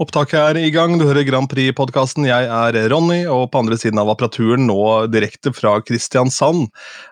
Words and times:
Opptaket 0.00 0.38
er 0.40 0.56
i 0.56 0.70
gang, 0.72 0.94
du 0.96 1.04
hører 1.04 1.26
Grand 1.28 1.48
Prix-podkasten. 1.50 2.24
Jeg 2.24 2.46
er 2.48 2.76
Ronny, 2.88 3.26
og 3.28 3.50
på 3.52 3.60
andre 3.60 3.76
siden 3.76 4.00
av 4.00 4.08
apparaturen 4.08 4.64
nå 4.64 4.78
direkte 5.12 5.52
fra 5.52 5.74
Kristiansand. 5.84 6.70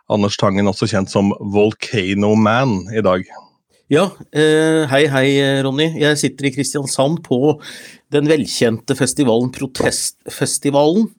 Anders 0.08 0.38
Tangen, 0.40 0.70
også 0.70 0.88
kjent 0.88 1.12
som 1.12 1.34
Volcano 1.52 2.32
Man, 2.40 2.78
i 2.96 3.02
dag. 3.04 3.26
Ja, 3.92 4.06
eh, 4.32 4.86
hei 4.88 5.02
hei 5.12 5.26
Ronny. 5.66 5.90
Jeg 6.00 6.20
sitter 6.22 6.48
i 6.48 6.52
Kristiansand 6.54 7.20
på 7.26 7.58
den 8.14 8.30
velkjente 8.30 8.96
festivalen 8.96 9.52
Protestfestivalen. 9.52 11.10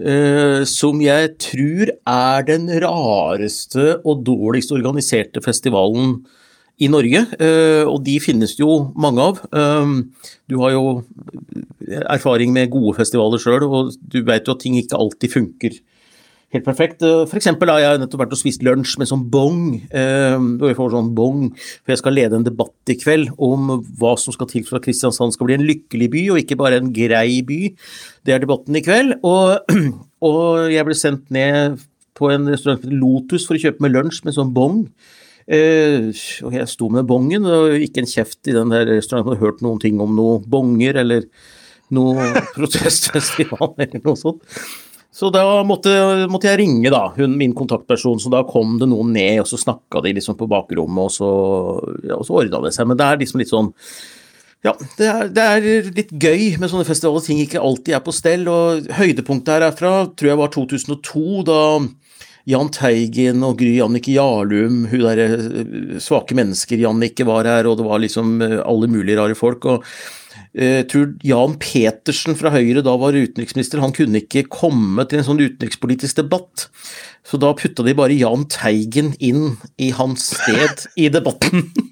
Eh, 0.00 0.66
som 0.68 1.00
jeg 1.00 1.32
tror 1.40 1.94
er 1.96 2.44
den 2.48 2.68
rareste 2.84 3.96
og 4.04 4.20
dårligst 4.28 4.72
organiserte 4.76 5.40
festivalen 5.44 6.20
i 6.80 6.88
Norge, 6.88 7.26
eh, 7.36 7.84
og 7.84 8.00
de 8.06 8.16
finnes 8.22 8.54
det 8.56 8.64
jo 8.64 8.90
mange 8.96 9.20
av. 9.20 9.42
Eh, 9.52 9.92
du 10.48 10.58
har 10.62 10.74
jo 10.74 10.84
erfaring 12.08 12.54
med 12.56 12.72
gode 12.72 12.96
festivaler 12.96 13.40
sjøl, 13.42 13.66
og 13.68 13.94
du 14.00 14.22
vet 14.24 14.46
jo 14.46 14.56
at 14.56 14.62
ting 14.64 14.78
ikke 14.80 14.98
alltid 14.98 15.34
funker 15.34 15.80
helt 16.50 16.66
perfekt. 16.66 17.02
F.eks. 17.02 17.30
for 17.30 17.38
eksempel 17.38 17.70
har 17.70 17.82
jeg 17.82 18.00
nettopp 18.02 18.24
vært 18.24 18.32
og 18.34 18.40
spist 18.40 18.64
lunsj 18.66 18.96
med 18.98 19.06
sånn 19.06 19.22
bong, 19.30 19.60
og 19.86 20.64
jeg 20.66 20.78
får 20.80 20.96
sånn 20.96 21.12
bong, 21.14 21.44
for 21.54 21.92
jeg 21.92 22.00
skal 22.00 22.16
lede 22.18 22.40
en 22.40 22.46
debatt 22.46 22.90
i 22.90 22.96
kveld 22.98 23.30
om 23.38 23.76
hva 24.00 24.16
som 24.18 24.34
skal 24.34 24.50
til 24.50 24.64
for 24.66 24.80
at 24.80 24.86
Kristiansand 24.88 25.36
skal 25.36 25.46
bli 25.46 25.60
en 25.60 25.66
lykkelig 25.68 26.08
by, 26.10 26.24
og 26.32 26.40
ikke 26.42 26.58
bare 26.58 26.80
en 26.82 26.90
grei 26.96 27.38
by. 27.46 27.60
Det 28.26 28.34
er 28.34 28.42
debatten 28.42 28.80
i 28.80 28.82
kveld. 28.82 29.20
Og, 29.22 29.78
og 30.26 30.74
jeg 30.74 30.88
ble 30.88 30.98
sendt 30.98 31.30
ned 31.30 31.78
på 32.18 32.32
en 32.34 32.50
restaurant 32.50 32.82
som 32.82 32.90
heter 32.90 32.98
Lotus 32.98 33.46
for 33.46 33.56
å 33.56 33.62
kjøpe 33.62 33.84
med 33.84 33.94
lunsj 33.94 34.24
med 34.26 34.36
sånn 34.36 34.54
bong. 34.56 34.84
Uh, 35.50 36.10
og 36.46 36.54
jeg 36.54 36.68
sto 36.70 36.86
med 36.94 37.08
bongen, 37.08 37.46
og 37.48 37.74
ikke 37.82 38.04
en 38.04 38.10
kjeft 38.10 38.46
i 38.46 38.54
den 38.54 38.70
der 38.70 38.86
restauranten 38.86 39.32
hadde 39.32 39.42
hørt 39.42 39.64
noen 39.66 39.80
ting 39.82 39.98
om 40.02 40.12
noe 40.14 40.38
bonger 40.46 41.00
eller 41.02 41.26
noe 41.90 42.28
protestfestival 42.54 43.74
eller 43.74 43.98
noe 44.04 44.18
sånt. 44.18 44.44
Så 45.10 45.26
da 45.34 45.42
måtte, 45.66 45.90
måtte, 46.30 46.46
jeg 46.52 46.60
ringe 46.62 46.92
da, 46.94 47.08
hun, 47.16 47.34
min 47.36 47.54
kontaktperson, 47.56 48.20
så 48.22 48.30
da 48.30 48.44
kom 48.46 48.76
det 48.78 48.86
noen 48.92 49.10
ned, 49.16 49.40
og 49.42 49.48
så 49.50 49.58
snakka 49.58 50.04
de 50.04 50.14
liksom 50.16 50.38
på 50.38 50.46
bakrommet, 50.48 51.02
og 51.02 51.10
så, 51.10 51.30
ja, 52.06 52.20
så 52.22 52.38
ordna 52.44 52.62
det 52.62 52.70
seg. 52.76 52.86
Men 52.86 53.00
det 53.00 53.08
er 53.08 53.20
liksom 53.24 53.42
litt 53.42 53.50
sånn 53.50 53.72
ja, 54.60 54.74
det 54.98 55.06
er, 55.08 55.28
det 55.32 55.44
er, 55.44 55.90
litt 55.96 56.10
gøy 56.12 56.58
med 56.60 56.68
sånne 56.68 56.84
festivaler, 56.84 57.24
ting 57.24 57.38
ikke 57.40 57.62
alltid 57.64 57.96
er 57.96 58.02
på 58.04 58.12
stell. 58.12 58.44
og 58.52 58.90
Høydepunktet 58.98 59.54
her 59.54 59.64
herfra 59.70 59.92
tror 60.12 60.30
jeg 60.30 60.40
var 60.40 60.52
2002, 60.52 61.22
da 61.48 61.60
Jahn 62.50 62.70
Teigen 62.74 63.44
og 63.46 63.58
Gry 63.60 63.76
Jannicke 63.78 64.14
Jarlum, 64.14 64.84
hun 64.90 65.04
derre 65.06 65.28
eh, 65.36 65.98
svake 66.02 66.36
mennesker 66.38 66.82
Jannicke 66.82 67.26
var 67.28 67.48
her, 67.48 67.68
og 67.70 67.78
det 67.80 67.86
var 67.86 68.02
liksom 68.02 68.40
eh, 68.44 68.58
alle 68.64 68.90
mulige 68.90 69.20
rare 69.20 69.38
folk. 69.38 69.68
og 69.70 69.86
jeg 70.50 70.80
eh, 70.80 70.86
tror 70.90 71.12
Jan 71.22 71.52
Petersen 71.62 72.34
fra 72.38 72.50
Høyre 72.50 72.82
da 72.82 72.96
var 72.98 73.14
utenriksminister, 73.14 73.82
han 73.82 73.94
kunne 73.94 74.24
ikke 74.24 74.48
komme 74.50 75.04
til 75.06 75.20
en 75.20 75.28
sånn 75.28 75.42
utenrikspolitisk 75.42 76.18
debatt. 76.24 76.66
Så 77.26 77.38
da 77.38 77.52
putta 77.54 77.84
de 77.86 77.94
bare 77.94 78.16
Jahn 78.18 78.48
Teigen 78.50 79.12
inn 79.22 79.54
i 79.78 79.92
hans 79.94 80.32
sted 80.34 80.88
i 80.98 81.10
debatten. 81.12 81.68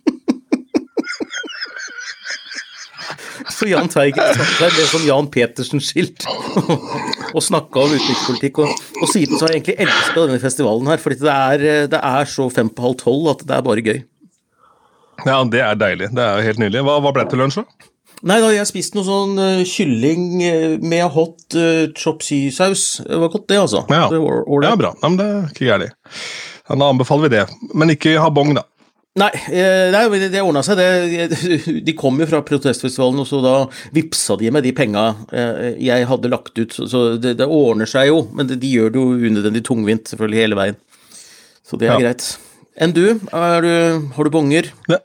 Så 3.59 3.67
Jahn 3.67 3.89
Teigen 3.91 4.23
satt 4.23 4.61
der 4.61 4.71
med 4.71 4.87
sånn 4.87 5.07
Jan 5.09 5.29
Petersen-skilt 5.35 6.27
og 7.35 7.43
snakka 7.43 7.83
om 7.83 7.95
utenrikspolitikk. 7.97 8.61
Og, 8.63 8.85
og, 9.01 9.09
siden 9.11 9.35
så 9.35 9.49
har 9.49 9.57
jeg 9.57 9.65
egentlig 9.65 9.89
elska 9.89 10.21
denne 10.21 10.39
festivalen 10.43 10.91
her, 10.93 11.03
fordi 11.03 11.19
det 11.25 11.35
er, 11.35 11.67
det 11.91 12.03
er 12.13 12.31
så 12.31 12.47
fem 12.55 12.71
på 12.71 12.87
halv 12.87 13.01
tolv 13.03 13.33
at 13.35 13.43
det 13.49 13.57
er 13.57 13.67
bare 13.67 13.85
gøy. 13.85 14.01
Ja, 15.27 15.43
det 15.43 15.63
er 15.65 15.79
deilig. 15.79 16.13
Det 16.15 16.23
er 16.23 16.45
helt 16.47 16.63
nydelig. 16.63 16.85
Hva, 16.87 17.01
hva 17.03 17.15
ble 17.15 17.27
det 17.27 17.35
til 17.35 17.43
lunsj, 17.43 17.65
da? 17.65 17.91
Nei, 18.29 18.39
da 18.43 18.49
jeg 18.51 18.67
spiste 18.67 18.99
noe 18.99 19.07
sånn 19.07 19.39
uh, 19.39 19.67
kylling 19.67 20.25
uh, 20.43 20.79
med 20.83 21.05
hot 21.15 21.55
uh, 21.55 21.85
chop 21.95 22.25
saus 22.27 22.99
Det 23.05 23.19
var 23.23 23.31
godt, 23.31 23.47
det, 23.51 23.61
altså. 23.63 23.85
Ja, 23.87 24.09
det 24.11 24.19
var, 24.23 24.43
ja 24.67 24.73
bra. 24.79 24.95
Nei, 25.03 25.11
men 25.11 25.19
det 25.21 25.29
er 25.29 25.53
ikke 25.53 25.69
gærent. 25.69 26.17
Da 26.69 26.89
anbefaler 26.89 27.27
vi 27.27 27.35
det. 27.37 27.45
Men 27.79 27.95
ikke 27.95 28.19
ha 28.19 28.31
bong, 28.35 28.57
da. 28.59 28.67
Nei, 29.19 29.31
eh, 29.51 29.89
nei 29.95 30.21
det, 30.31 30.43
ordna 30.43 30.63
seg. 30.67 30.79
Det, 30.79 31.71
de 31.87 31.95
kom 31.99 32.19
jo 32.21 32.29
fra 32.31 32.43
protestfestivalen, 32.47 33.23
og 33.23 33.29
så 33.29 33.41
da 33.43 33.55
vippsa 33.97 34.37
de 34.39 34.53
med 34.55 34.67
de 34.67 34.75
penga 34.77 35.09
eh, 35.33 35.79
jeg 35.83 36.07
hadde 36.11 36.31
lagt 36.33 36.59
ut. 36.59 36.77
Så 36.79 37.05
det, 37.21 37.37
det 37.41 37.49
ordner 37.49 37.89
seg 37.91 38.13
jo, 38.13 38.23
men 38.37 38.51
de 38.51 38.75
gjør 38.75 38.95
det 38.95 39.03
jo 39.03 39.31
unødvendig 39.31 39.65
tungvint 39.67 40.13
selvfølgelig 40.13 40.45
hele 40.45 40.61
veien. 40.61 40.79
Så 41.67 41.81
det 41.81 41.89
er 41.89 41.97
ja. 41.97 42.01
greit. 42.07 42.29
Enn 42.79 42.95
du, 42.95 43.05
du, 43.19 43.73
har 44.15 44.29
du 44.29 44.33
bonger? 44.33 44.71
Ja. 44.89 45.03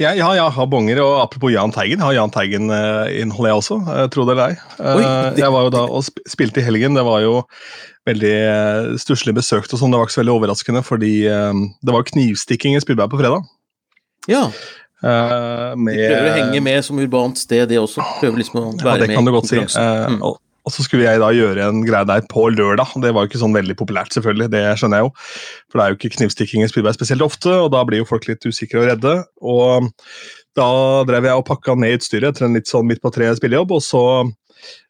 Ja, 0.00 0.14
ja, 0.16 0.30
jeg 0.32 0.56
har 0.56 0.68
bonger, 0.72 1.02
og 1.04 1.18
apropos 1.20 1.52
Jahn 1.52 1.74
Teigen, 1.74 2.00
har 2.00 2.14
Jahn 2.16 2.32
Teigen-innhold 2.32 3.50
jeg 3.50 3.60
også, 3.60 3.76
tro 4.14 4.24
det 4.24 4.32
eller 4.32 4.54
ei. 4.54 5.34
Jeg 5.36 5.52
var 5.52 5.66
jo 5.66 5.72
da 5.74 5.84
og 5.84 6.06
spilte 6.24 6.62
i 6.62 6.64
helgen, 6.64 6.96
det 6.96 7.04
var 7.04 7.20
jo 7.20 7.42
veldig 8.08 8.34
uh, 8.48 8.98
stusslig 8.98 9.34
besøkt, 9.36 9.74
og 9.76 9.82
sånn, 9.82 9.92
det 9.92 10.00
var 10.00 10.08
ikke 10.08 10.16
så 10.16 10.22
veldig 10.22 10.36
overraskende, 10.38 10.82
fordi 10.86 11.14
det 11.28 11.96
var 11.96 12.08
knivstikking 12.08 12.78
i 12.78 12.80
Spillberg 12.80 13.12
på 13.12 13.20
fredag. 13.20 13.44
Ja. 14.30 14.46
Uh, 15.00 15.72
med, 15.80 15.96
de 15.96 16.08
prøver 16.10 16.28
å 16.28 16.36
henge 16.36 16.60
med 16.64 16.84
som 16.84 16.98
urbant 17.00 17.40
sted, 17.40 17.64
det 17.70 17.78
også. 17.80 18.04
Prøver 18.20 18.42
liksom 18.42 18.58
å 18.60 18.64
være 18.82 18.98
ja, 18.98 19.06
det 19.06 19.14
kan 19.16 19.24
du 19.24 19.32
godt 19.32 19.48
si. 19.48 19.56
Uh, 19.60 20.12
mm. 20.12 20.18
og, 20.28 20.40
og, 20.64 20.72
så 20.74 20.84
skulle 20.84 21.06
jeg 21.06 21.22
da 21.22 21.30
gjøre 21.34 21.68
en 21.70 21.84
greie 21.86 22.08
der 22.08 22.26
på 22.30 22.48
lørdag. 22.52 22.96
Det 23.02 23.12
var 23.14 23.24
jo 23.24 23.30
ikke 23.30 23.42
sånn 23.42 23.56
veldig 23.56 23.76
populært, 23.80 24.12
selvfølgelig, 24.16 24.50
det 24.52 24.64
skjønner 24.80 25.00
jeg 25.00 25.08
jo. 25.08 25.14
For 25.70 25.78
det 25.78 25.84
er 25.84 25.94
jo 25.94 25.98
ikke 25.98 26.12
knivstikking 26.18 26.64
i 26.64 26.68
Spydberg 26.70 26.98
spesielt 26.98 27.24
ofte, 27.24 27.54
og 27.64 27.72
da 27.74 27.84
blir 27.88 28.02
jo 28.02 28.10
folk 28.10 28.28
litt 28.30 28.44
usikre 28.46 28.82
og 28.82 28.90
redde. 28.90 29.14
Og 29.40 29.90
da 30.58 30.68
drev 31.08 31.30
jeg 31.30 31.40
og 31.40 31.48
pakka 31.48 31.76
ned 31.78 32.00
utstyret 32.00 32.34
etter 32.34 32.48
en 32.48 32.58
litt 32.58 32.70
sånn 32.70 32.88
midt 32.88 33.02
på 33.04 33.12
treet 33.14 33.40
spillejobb, 33.40 33.72
og 33.78 33.82
så 33.84 34.04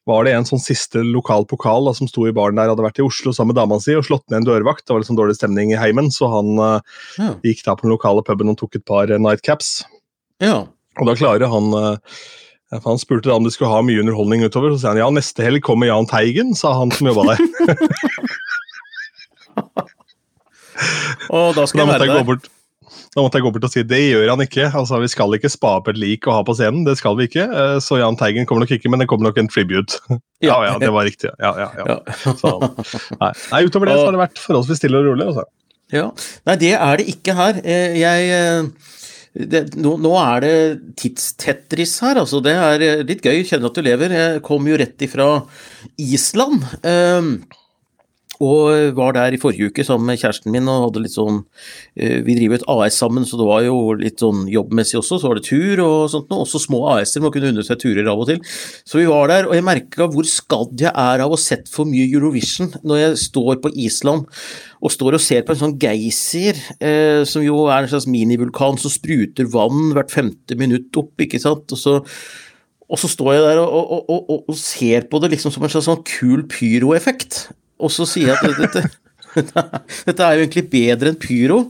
var 0.09 0.27
det 0.27 0.33
en 0.35 0.49
sånn 0.49 0.63
siste 0.63 1.03
lokal 1.07 1.45
pokal 1.47 1.87
da, 1.87 1.95
som 1.95 2.09
sto 2.11 2.25
i 2.27 2.35
baren 2.35 2.59
der, 2.59 2.73
hadde 2.73 2.85
vært 2.85 2.99
i 2.99 3.07
Oslo 3.07 3.35
sammen 3.37 3.53
med 3.53 3.61
dama 3.61 3.79
si 3.83 3.95
og 3.95 4.07
slått 4.09 4.27
ned 4.29 4.41
en 4.41 4.49
dørvakt. 4.49 4.83
Det 4.87 4.97
var 4.97 5.07
sånn 5.07 5.19
dårlig 5.21 5.37
stemning 5.39 5.75
i 5.75 5.79
heimen, 5.79 6.11
så 6.15 6.31
han 6.33 6.53
uh, 6.59 6.99
ja. 7.21 7.35
gikk 7.47 7.63
da 7.67 7.77
på 7.77 7.87
den 7.87 7.95
lokale 7.95 8.25
puben 8.27 8.51
og 8.51 8.59
tok 8.59 8.81
et 8.81 8.87
par 8.89 9.13
uh, 9.13 9.21
nightcaps. 9.21 9.85
Ja. 10.43 10.65
Og 10.99 11.07
da 11.07 11.15
klarer 11.15 11.53
han 11.53 11.71
uh, 12.75 12.81
Han 12.85 12.99
spurte 13.01 13.29
da 13.31 13.37
om 13.39 13.45
de 13.47 13.53
skulle 13.55 13.73
ha 13.73 13.83
mye 13.87 14.01
underholdning 14.03 14.45
utover, 14.47 14.75
så 14.75 14.79
sa 14.83 14.89
han 14.95 15.03
ja, 15.03 15.11
neste 15.15 15.45
helg 15.47 15.63
kommer 15.67 15.91
Jahn 15.91 16.09
Teigen, 16.11 16.55
sa 16.59 16.73
han 16.79 16.91
som 16.95 17.11
jobba 17.11 17.33
der. 17.33 17.41
og 21.35 21.55
da 21.59 21.67
da 21.67 21.99
jeg 22.01 22.09
gå 22.15 22.25
bort, 22.31 22.49
Da 23.11 23.25
måtte 23.25 23.39
jeg 23.39 23.45
gå 23.45 23.51
bort 23.55 23.67
og 23.67 23.73
si 23.73 23.83
det 23.83 23.99
gjør 23.99 24.31
han 24.31 24.43
ikke. 24.45 24.71
Altså, 24.71 25.01
Vi 25.03 25.09
skal 25.11 25.35
ikke 25.35 25.51
spa 25.51 25.77
opp 25.81 25.89
et 25.91 25.99
lik 25.99 26.27
og 26.29 26.37
ha 26.37 26.43
på 26.47 26.55
scenen, 26.55 26.85
det 26.87 26.97
skal 27.01 27.17
vi 27.19 27.27
ikke. 27.27 27.43
Eh, 27.43 27.79
så 27.83 27.99
Jahn 27.99 28.19
Teigen 28.19 28.47
kommer 28.47 28.63
nok 28.65 28.75
ikke, 28.77 28.91
men 28.93 29.03
det 29.03 29.09
kommer 29.11 29.27
nok 29.29 29.39
en 29.43 29.51
tribute. 29.51 29.99
Ja, 30.41 30.55
ja, 30.65 30.79
det 30.81 30.89
var 30.89 31.05
riktig. 31.05 31.29
Ja, 31.37 31.51
ja, 31.53 31.69
ja. 31.77 31.99
Så, 32.39 32.51
nei. 33.21 33.29
nei. 33.53 33.59
utover 33.67 33.91
det 33.91 33.97
så 33.99 34.07
har 34.07 34.15
det 34.15 34.23
vært 34.23 34.39
forholdsvis 34.41 34.79
stille 34.81 34.97
og 34.97 35.11
rolig. 35.11 35.27
Også. 35.29 35.45
Ja, 35.93 36.07
Nei, 36.49 36.55
det 36.63 36.71
er 36.79 36.97
det 36.97 37.07
ikke 37.13 37.35
her. 37.37 37.59
Eh, 37.61 37.99
jeg 38.01 38.31
eh, 38.33 38.71
det, 39.49 39.63
nå, 39.81 39.95
nå, 40.03 40.13
er 40.21 40.45
det 40.45 40.55
tidstettris 41.01 41.97
her, 42.05 42.21
altså. 42.23 42.43
Det 42.45 42.55
er 42.57 43.05
litt 43.07 43.25
gøy. 43.25 43.43
Kjenner 43.47 43.71
at 43.71 43.79
du 43.79 43.87
lever. 43.87 44.17
Jeg 44.17 44.45
kom 44.47 44.69
jo 44.69 44.79
rett 44.81 45.07
ifra 45.07 45.31
Island. 46.01 46.67
Um, 46.85 47.33
og 48.41 48.97
var 48.97 49.15
der 49.17 49.35
i 49.37 49.41
forrige 49.41 49.69
uke 49.69 49.85
sammen 49.85 50.09
med 50.09 50.21
kjæresten 50.21 50.53
min 50.55 50.69
og 50.71 50.87
hadde 50.87 51.03
litt 51.05 51.13
sånn 51.13 51.43
eh, 51.95 52.21
Vi 52.25 52.37
driver 52.39 52.57
et 52.57 52.67
AS 52.73 52.97
sammen, 53.03 53.27
så 53.29 53.37
det 53.37 53.49
var 53.49 53.65
jo 53.67 53.93
litt 54.01 54.23
sånn 54.23 54.47
jobbmessig 54.51 54.97
også. 55.01 55.19
Så 55.21 55.29
var 55.29 55.37
det 55.37 55.47
tur 55.49 55.83
og 55.85 56.09
sånt 56.13 56.33
noe. 56.33 56.47
Også 56.47 56.63
små 56.63 56.83
AS-er 56.95 57.25
må 57.25 57.33
kunne 57.35 57.53
unne 57.53 57.65
seg 57.67 57.81
turer 57.83 58.09
av 58.09 58.23
og 58.23 58.31
til. 58.31 58.41
Så 58.89 59.01
vi 59.01 59.07
var 59.11 59.29
der, 59.29 59.49
og 59.49 59.57
jeg 59.59 59.67
merka 59.67 60.09
hvor 60.09 60.29
skadd 60.29 60.81
jeg 60.81 60.93
er 60.93 61.25
av 61.25 61.29
å 61.29 61.37
ha 61.37 61.41
sett 61.41 61.69
for 61.73 61.89
mye 61.89 62.09
Eurovision 62.09 62.73
når 62.81 63.03
jeg 63.05 63.23
står 63.27 63.61
på 63.61 63.75
Island 63.77 64.29
og 64.81 64.95
står 64.95 65.19
og 65.19 65.23
ser 65.23 65.45
på 65.45 65.53
en 65.53 65.61
sånn 65.61 65.79
geysir, 65.81 66.57
eh, 66.81 67.21
som 67.29 67.45
jo 67.45 67.67
er 67.69 67.85
en 67.85 67.93
slags 67.93 68.09
minivulkan 68.09 68.81
som 68.81 68.93
spruter 68.93 69.49
vann 69.53 69.91
hvert 69.93 70.13
femte 70.15 70.57
minutt 70.57 70.97
opp, 70.97 71.13
ikke 71.21 71.43
sant. 71.43 71.69
Og 71.77 71.81
så 71.81 71.99
og 72.91 72.99
så 72.99 73.07
står 73.07 73.37
jeg 73.37 73.43
der 73.45 73.61
og, 73.63 73.91
og, 74.11 74.31
og, 74.49 74.57
ser 74.59 75.05
på 75.11 75.21
det 75.23 75.31
liksom 75.37 75.53
som 75.55 75.63
en 75.63 75.71
slags 75.71 75.87
sånn 75.87 76.01
kul 76.03 76.43
pyroeffekt. 76.51 77.45
Og 77.81 77.93
så 77.95 78.07
sier 78.09 78.33
jeg 78.33 78.39
at 78.39 78.61
dette, 78.61 78.85
dette, 80.07 80.23
er 80.23 80.37
jo 80.37 80.45
egentlig 80.45 80.67
bedre 80.73 81.13
enn 81.13 81.21
pyro. 81.21 81.61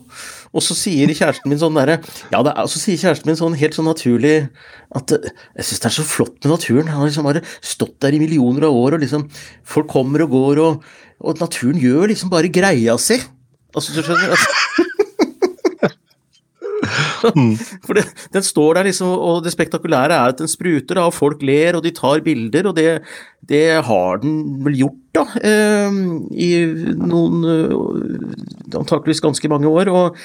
Og 0.50 0.64
så 0.66 0.74
sier 0.74 1.10
kjæresten 1.14 1.50
min 1.52 1.60
sånn 1.60 1.76
derre 1.78 2.00
Ja, 2.32 2.40
er, 2.42 2.64
så 2.66 2.80
sier 2.80 2.98
kjæresten 2.98 3.30
min 3.30 3.38
sånn 3.38 3.54
helt 3.60 3.76
sånn 3.76 3.86
naturlig 3.86 4.34
at 4.98 5.12
jeg 5.14 5.66
syns 5.68 5.82
det 5.84 5.90
er 5.92 5.96
så 6.00 6.06
flott 6.06 6.40
med 6.42 6.50
naturen. 6.56 6.90
Han 6.90 7.04
har 7.04 7.10
liksom 7.10 7.28
bare 7.28 7.44
stått 7.62 8.00
der 8.02 8.16
i 8.16 8.22
millioner 8.22 8.66
av 8.66 8.74
år, 8.74 8.98
og 8.98 9.04
liksom 9.04 9.28
Folk 9.62 9.90
kommer 9.92 10.26
og 10.26 10.34
går, 10.34 10.62
og, 10.64 10.88
og 11.22 11.42
naturen 11.42 11.78
gjør 11.78 12.10
liksom 12.10 12.32
bare 12.32 12.50
greia 12.50 12.98
si. 12.98 13.20
Altså, 13.70 13.94
du 13.94 14.02
skjønner? 14.02 14.34
Altså, 14.34 14.88
Mm. 17.36 17.54
For 17.86 17.98
det, 17.98 18.06
den 18.34 18.46
står 18.46 18.78
der 18.78 18.88
liksom, 18.90 19.12
og 19.12 19.44
det 19.44 19.52
spektakulære 19.54 20.16
er 20.16 20.34
at 20.34 20.42
den 20.42 20.50
spruter, 20.50 20.96
da, 20.96 21.06
og 21.08 21.16
folk 21.16 21.42
ler, 21.46 21.78
og 21.78 21.84
de 21.84 21.94
tar 21.96 22.24
bilder, 22.24 22.70
og 22.70 22.76
det, 22.76 23.00
det 23.48 23.64
har 23.86 24.20
den 24.22 24.42
vel 24.64 24.78
gjort, 24.82 25.00
da, 25.16 25.26
eh, 25.42 26.02
i 26.38 26.50
noen 26.98 27.48
eh, 27.50 28.76
antakeligvis 28.78 29.24
ganske 29.24 29.50
mange 29.52 29.70
år. 29.70 29.90
og 29.90 30.20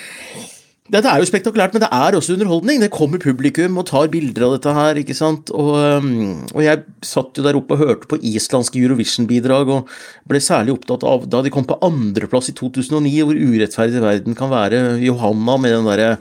Det, 0.86 1.00
det, 1.02 1.10
er 1.10 1.18
jo 1.18 1.26
spektakulært, 1.26 1.74
men 1.74 1.82
det 1.82 1.88
er 1.90 2.14
også 2.14 2.36
underholdning. 2.36 2.78
Det 2.84 2.92
kommer 2.94 3.18
publikum 3.18 3.80
og 3.82 3.88
tar 3.90 4.12
bilder 4.14 4.44
av 4.46 4.52
dette 4.54 4.74
her, 4.78 5.00
ikke 5.02 5.16
sant. 5.18 5.50
Og, 5.50 5.72
um, 5.82 6.44
og 6.52 6.62
jeg 6.62 6.84
satt 7.02 7.40
jo 7.40 7.46
der 7.48 7.58
oppe 7.58 7.74
og 7.74 7.82
hørte 7.82 8.10
på 8.12 8.20
islandske 8.30 8.78
Eurovision-bidrag, 8.84 9.72
og 9.74 9.90
ble 10.30 10.42
særlig 10.46 10.76
opptatt 10.76 11.08
av 11.10 11.26
da 11.34 11.42
de 11.42 11.50
kom 11.54 11.66
på 11.66 11.80
andreplass 11.86 12.52
i 12.54 12.56
2009, 12.60 13.16
hvor 13.26 13.34
urettferdig 13.34 14.04
verden 14.04 14.38
kan 14.38 14.54
være. 14.54 14.84
Johanna 15.02 15.58
med 15.64 15.74
den 15.74 15.90
derre 15.90 16.12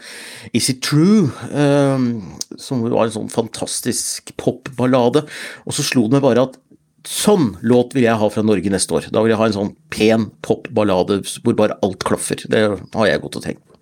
Is 0.57 0.71
It 0.73 0.81
True? 0.89 1.29
Um, 1.53 2.09
som 2.57 2.87
var 2.89 3.05
en 3.05 3.17
sånn 3.19 3.29
fantastisk 3.35 4.33
popballade. 4.41 5.27
Og 5.69 5.77
så 5.77 5.85
slo 5.85 6.07
det 6.09 6.17
meg 6.17 6.29
bare 6.31 6.49
at 6.49 6.61
Sånn 7.05 7.51
låt 7.61 7.93
vil 7.93 8.07
jeg 8.07 8.17
ha 8.17 8.29
fra 8.33 8.41
Norge 8.41 8.71
neste 8.73 8.95
år. 8.97 9.11
Da 9.13 9.21
vil 9.21 9.35
jeg 9.35 9.37
ha 9.37 9.51
en 9.51 9.57
sånn 9.59 9.75
pen 9.93 10.23
popballade 10.41 11.19
hvor 11.45 11.53
bare 11.59 11.77
alt 11.85 12.01
klaffer. 12.09 12.41
Det 12.49 12.63
har 12.65 13.11
jeg 13.11 13.21
godt 13.21 13.37
å 13.43 13.43
tenke 13.45 13.61
på. 13.61 13.74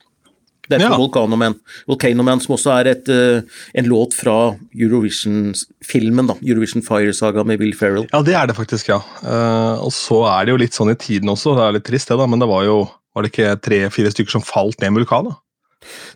Det 0.68 0.76
er 0.76 0.84
fra 0.84 0.92
ja. 0.94 0.98
Volcanoman. 1.00 1.56
Volcanoman, 1.90 2.40
som 2.42 2.54
også 2.54 2.70
er 2.76 2.90
et, 2.92 3.10
uh, 3.10 3.62
en 3.78 3.88
låt 3.90 4.14
fra 4.14 4.36
Eurovision-filmen, 4.78 6.30
da. 6.30 6.36
Eurovision 6.38 6.84
Fire 6.86 7.14
Saga 7.16 7.42
med 7.48 7.58
Will 7.62 7.74
Ferrell. 7.76 8.06
Ja, 8.12 8.22
det 8.22 8.36
er 8.38 8.46
det 8.50 8.56
faktisk, 8.58 8.92
ja. 8.92 9.00
Uh, 9.24 9.82
og 9.82 9.90
så 9.96 10.22
er 10.30 10.46
det 10.46 10.54
jo 10.54 10.60
litt 10.62 10.78
sånn 10.78 10.92
i 10.94 10.98
tiden 10.98 11.32
også, 11.32 11.56
det 11.58 11.66
er 11.66 11.76
litt 11.78 11.86
trist 11.88 12.12
det, 12.12 12.20
da, 12.20 12.28
men 12.30 12.42
det 12.42 12.50
var 12.50 12.66
jo 12.68 12.82
Var 13.12 13.26
det 13.26 13.28
ikke 13.28 13.56
tre-fire 13.60 14.08
stykker 14.08 14.32
som 14.32 14.44
falt 14.46 14.78
ned 14.80 14.88
en 14.88 14.94
vulkan, 14.96 15.26
da? 15.28 15.34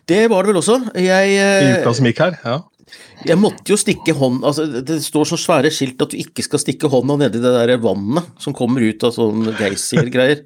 Det 0.09 0.23
var 0.31 0.41
det 0.41 0.49
vel 0.49 0.61
også. 0.63 0.77
Jeg 0.97 1.35
uh, 1.37 1.59
I 1.61 1.73
uka 1.83 1.93
som 1.93 2.07
gikk 2.09 2.23
her, 2.23 2.39
ja. 2.41 2.55
Jeg 3.27 3.39
måtte 3.41 3.73
jo 3.73 3.77
stikke 3.79 4.13
hånd, 4.15 4.43
altså 4.47 4.65
Det 4.85 4.99
står 5.03 5.27
så 5.31 5.37
svære 5.41 5.71
skilt 5.73 6.01
at 6.03 6.13
du 6.13 6.19
ikke 6.21 6.45
skal 6.45 6.61
stikke 6.61 6.89
hånda 6.91 7.17
nedi 7.19 7.41
det 7.43 7.51
der 7.55 7.73
vannet 7.83 8.29
som 8.41 8.55
kommer 8.55 8.83
ut 8.85 9.03
av 9.03 9.15
sånn 9.15 9.49
geysir-greier. 9.57 10.45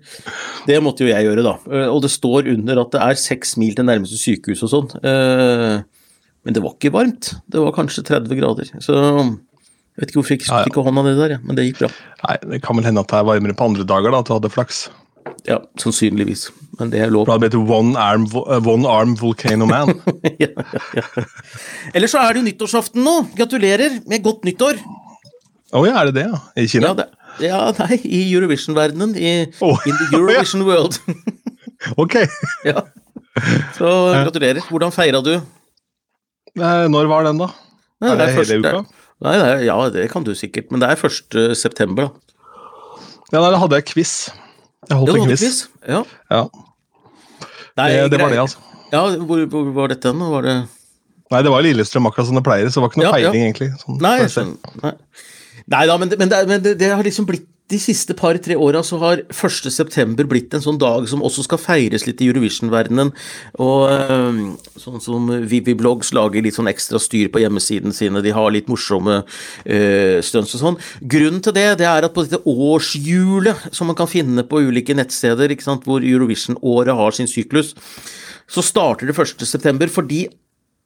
Det 0.68 0.80
måtte 0.84 1.06
jo 1.06 1.12
jeg 1.12 1.28
gjøre, 1.28 1.46
da. 1.46 1.56
Og 1.92 2.02
det 2.06 2.12
står 2.14 2.50
under 2.54 2.82
at 2.82 2.96
det 2.96 3.04
er 3.06 3.22
seks 3.22 3.56
mil 3.62 3.76
til 3.78 3.88
nærmeste 3.88 4.20
sykehus 4.22 4.64
og 4.66 4.74
sånn. 4.74 4.90
Eh, 5.06 5.78
men 6.42 6.58
det 6.58 6.64
var 6.64 6.74
ikke 6.78 6.94
varmt. 6.96 7.34
Det 7.52 7.62
var 7.62 7.76
kanskje 7.76 8.06
30 8.08 8.40
grader. 8.40 8.72
Så 8.82 8.96
jeg 8.98 10.02
vet 10.02 10.12
ikke 10.12 10.22
hvorfor 10.22 10.34
jeg 10.34 10.42
ikke 10.42 10.64
stikke 10.66 10.86
hånda 10.88 11.06
nedi 11.06 11.20
der, 11.20 11.38
men 11.44 11.58
det 11.58 11.68
gikk 11.68 11.84
bra. 11.84 11.92
Nei, 12.24 12.38
Det 12.56 12.62
kan 12.66 12.80
vel 12.80 12.88
hende 12.88 13.04
at 13.04 13.12
det 13.12 13.20
er 13.20 13.28
varmere 13.28 13.58
på 13.58 13.70
andre 13.70 13.86
dager, 13.86 14.14
da, 14.14 14.24
at 14.24 14.30
du 14.32 14.34
hadde 14.38 14.54
flaks. 14.54 14.86
Ja, 15.48 15.58
sannsynligvis. 15.82 16.50
Men 16.80 16.92
det 16.94 17.02
er 17.04 17.12
lov. 17.14 17.28
Da 17.30 17.38
heter 17.42 17.62
One 17.62 17.98
Arm, 18.00 18.28
one 18.68 18.90
arm 18.90 19.16
Volcano 19.20 19.68
Man. 19.70 19.96
ja, 20.44 20.50
ja, 20.50 20.82
ja. 20.98 21.26
Eller 21.94 22.12
så 22.12 22.22
er 22.22 22.34
det 22.34 22.42
jo 22.42 22.48
nyttårsaften 22.50 23.04
nå. 23.06 23.16
Gratulerer 23.38 24.00
med 24.10 24.24
godt 24.26 24.46
nyttår. 24.48 24.80
Å 25.72 25.80
oh, 25.80 25.88
ja, 25.88 25.96
er 26.02 26.10
det 26.10 26.20
det, 26.20 26.28
ja? 26.28 26.40
I 26.60 26.68
Kina? 26.68 26.92
Ja, 26.92 26.96
det, 27.00 27.08
ja 27.48 27.60
nei, 27.78 27.98
i 28.04 28.22
Eurovision-verdenen. 28.34 29.16
Oh. 29.64 29.80
In 29.88 29.96
the 30.02 30.10
Eurovision 30.18 30.66
world. 30.68 31.00
ok. 32.02 32.18
ja. 32.70 32.84
Så 33.78 33.88
gratulerer. 34.12 34.66
Hvordan 34.68 34.92
feira 34.94 35.24
du? 35.24 35.38
Når 36.60 37.08
var 37.08 37.30
den, 37.30 37.40
da? 37.40 37.48
Nei, 38.02 38.12
er 38.12 38.20
det, 38.20 38.28
det 38.28 38.42
hele 38.42 38.60
uka? 38.60 38.84
Nei, 39.22 39.38
nei, 39.38 39.50
ja, 39.68 39.78
det 39.94 40.08
kan 40.12 40.26
du 40.26 40.34
sikkert, 40.36 40.72
men 40.74 40.82
det 40.82 40.90
er 40.90 41.08
1. 41.08 41.56
september, 41.56 42.10
da. 42.10 42.38
Ja, 43.32 43.40
nei, 43.40 43.52
da 43.54 43.60
hadde 43.62 43.78
jeg 43.80 43.92
quiz. 43.94 44.16
Jeg 44.90 44.98
holdt 44.98 45.18
en 45.18 45.30
quiz. 45.30 45.58
Ja. 45.86 46.04
ja. 46.32 46.44
Nei, 47.78 47.88
det, 47.94 48.12
det 48.12 48.22
var 48.22 48.34
det, 48.34 48.40
altså. 48.42 48.62
Ja, 48.92 49.04
hvor, 49.16 49.44
hvor 49.48 49.68
var 49.76 49.92
dette? 49.94 50.12
Var 50.12 50.48
det 50.48 50.56
Nei, 51.32 51.40
det 51.46 51.52
var 51.54 51.64
Lillestrøm 51.64 52.10
akkurat 52.10 52.28
som 52.28 52.36
det 52.36 52.44
pleier, 52.44 52.68
så 52.68 52.80
det 52.80 52.84
var 52.84 52.90
ikke 52.92 53.00
noe 53.00 53.08
ja, 53.08 53.12
peiling, 53.16 53.44
egentlig. 53.48 53.70
Sånn, 53.80 54.00
nei, 54.04 54.18
sånn, 54.28 54.50
nei. 54.82 54.92
nei, 55.72 55.84
da, 55.88 55.96
men, 56.02 56.12
det, 56.12 56.18
men, 56.20 56.32
det, 56.34 56.42
men 56.50 56.66
det, 56.66 56.90
har 56.92 57.08
liksom 57.08 57.28
blitt 57.30 57.46
de 57.72 57.80
siste 57.82 58.16
par-tre 58.18 58.58
åra 58.60 58.82
så 58.86 59.00
har 59.02 59.24
1.9 59.32 60.26
blitt 60.30 60.54
en 60.56 60.64
sånn 60.64 60.80
dag 60.82 61.08
som 61.10 61.24
også 61.26 61.46
skal 61.48 61.62
feires 61.62 62.06
litt 62.08 62.22
i 62.22 62.30
Eurovision-verdenen. 62.32 63.14
Og 63.64 63.86
øh, 63.92 64.42
sånn 64.82 65.04
som 65.04 65.30
Vivi 65.50 65.76
Blogs 65.78 66.12
lager 66.16 66.44
litt 66.44 66.58
sånn 66.58 66.72
ekstra 66.72 67.00
styr 67.02 67.32
på 67.32 67.44
hjemmesiden 67.44 67.96
sine, 67.96 68.24
de 68.24 68.36
har 68.36 68.52
litt 68.54 68.70
morsomme 68.72 69.22
øh, 69.22 70.18
stunts 70.26 70.58
og 70.58 70.64
sånn. 70.64 70.80
Grunnen 71.02 71.44
til 71.44 71.56
det, 71.58 71.68
det 71.82 71.88
er 71.90 72.08
at 72.08 72.16
på 72.16 72.26
dette 72.28 72.42
årshjulet 72.46 73.70
som 73.72 73.92
man 73.92 74.00
kan 74.00 74.12
finne 74.12 74.46
på 74.48 74.64
ulike 74.68 74.96
nettsteder, 74.98 75.54
ikke 75.54 75.70
sant, 75.70 75.88
hvor 75.88 76.04
Eurovision-året 76.06 76.98
har 76.98 77.16
sin 77.16 77.30
syklus, 77.32 77.76
så 78.52 78.64
starter 78.66 79.08
det 79.08 79.16
1.9, 79.16 79.88
fordi 79.92 80.26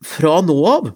fra 0.06 0.38
nå 0.46 0.60
av 0.70 0.94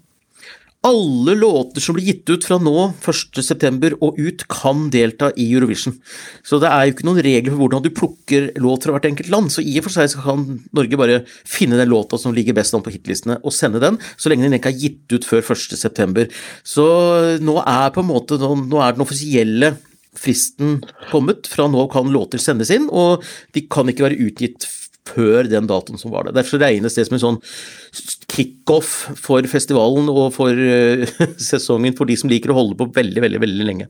alle 0.87 1.35
låter 1.35 1.83
som 1.83 1.97
blir 1.97 2.05
gitt 2.07 2.29
ut 2.31 2.45
fra 2.47 2.55
nå, 2.61 2.73
1.9. 3.03 3.97
og 3.99 4.19
ut, 4.19 4.45
kan 4.47 4.85
delta 4.93 5.27
i 5.35 5.49
Eurovision. 5.51 5.97
Så 6.45 6.61
det 6.63 6.69
er 6.71 6.85
jo 6.85 6.93
ikke 6.93 7.07
noen 7.09 7.19
regler 7.25 7.51
for 7.51 7.63
hvordan 7.65 7.83
du 7.83 7.89
plukker 7.91 8.47
låt 8.63 8.87
fra 8.87 8.95
hvert 8.95 9.09
enkelt 9.09 9.31
land. 9.33 9.51
Så 9.51 9.63
i 9.65 9.75
og 9.81 9.89
for 9.89 9.97
seg 9.97 10.15
kan 10.23 10.45
Norge 10.75 11.01
bare 11.01 11.19
finne 11.27 11.79
den 11.79 11.91
låta 11.91 12.19
som 12.21 12.35
ligger 12.35 12.55
best 12.55 12.77
an 12.77 12.85
på 12.85 12.93
hitlistene, 12.95 13.41
og 13.43 13.55
sende 13.55 13.83
den, 13.83 13.99
så 14.15 14.31
lenge 14.31 14.47
den 14.47 14.55
ikke 14.55 14.71
er 14.71 14.79
gitt 14.85 15.17
ut 15.17 15.27
før 15.27 15.43
1.9. 15.51 16.29
Så 16.63 16.87
nå 17.43 17.59
er 17.65 17.91
på 17.91 18.05
en 18.05 18.11
måte 18.13 18.39
nå 18.39 18.79
er 18.79 18.95
den 18.95 19.03
offisielle 19.03 19.75
fristen 20.15 20.79
kommet. 21.11 21.47
Fra 21.51 21.67
nå 21.67 21.89
kan 21.91 22.07
låter 22.13 22.41
sendes 22.41 22.71
inn, 22.73 22.87
og 22.87 23.25
de 23.55 23.67
kan 23.67 23.91
ikke 23.91 24.07
være 24.07 24.21
utgitt 24.29 24.67
før 25.09 25.49
den 25.49 25.69
datoen 25.69 26.01
som 26.01 26.13
var 26.13 26.27
det. 26.27 26.35
Derfor 26.37 26.61
regnes 26.63 26.97
det 26.97 27.07
som 27.07 27.17
en 27.17 27.23
sånn 27.25 27.39
kickoff 28.29 28.93
for 29.19 29.45
festivalen 29.49 30.09
og 30.13 30.29
for 30.35 30.53
uh, 30.53 31.05
sesongen 31.49 31.97
for 31.97 32.09
de 32.09 32.17
som 32.19 32.31
liker 32.31 32.53
å 32.53 32.59
holde 32.61 32.79
på 32.79 32.89
veldig, 32.95 33.25
veldig, 33.25 33.43
veldig 33.45 33.69
lenge. 33.71 33.89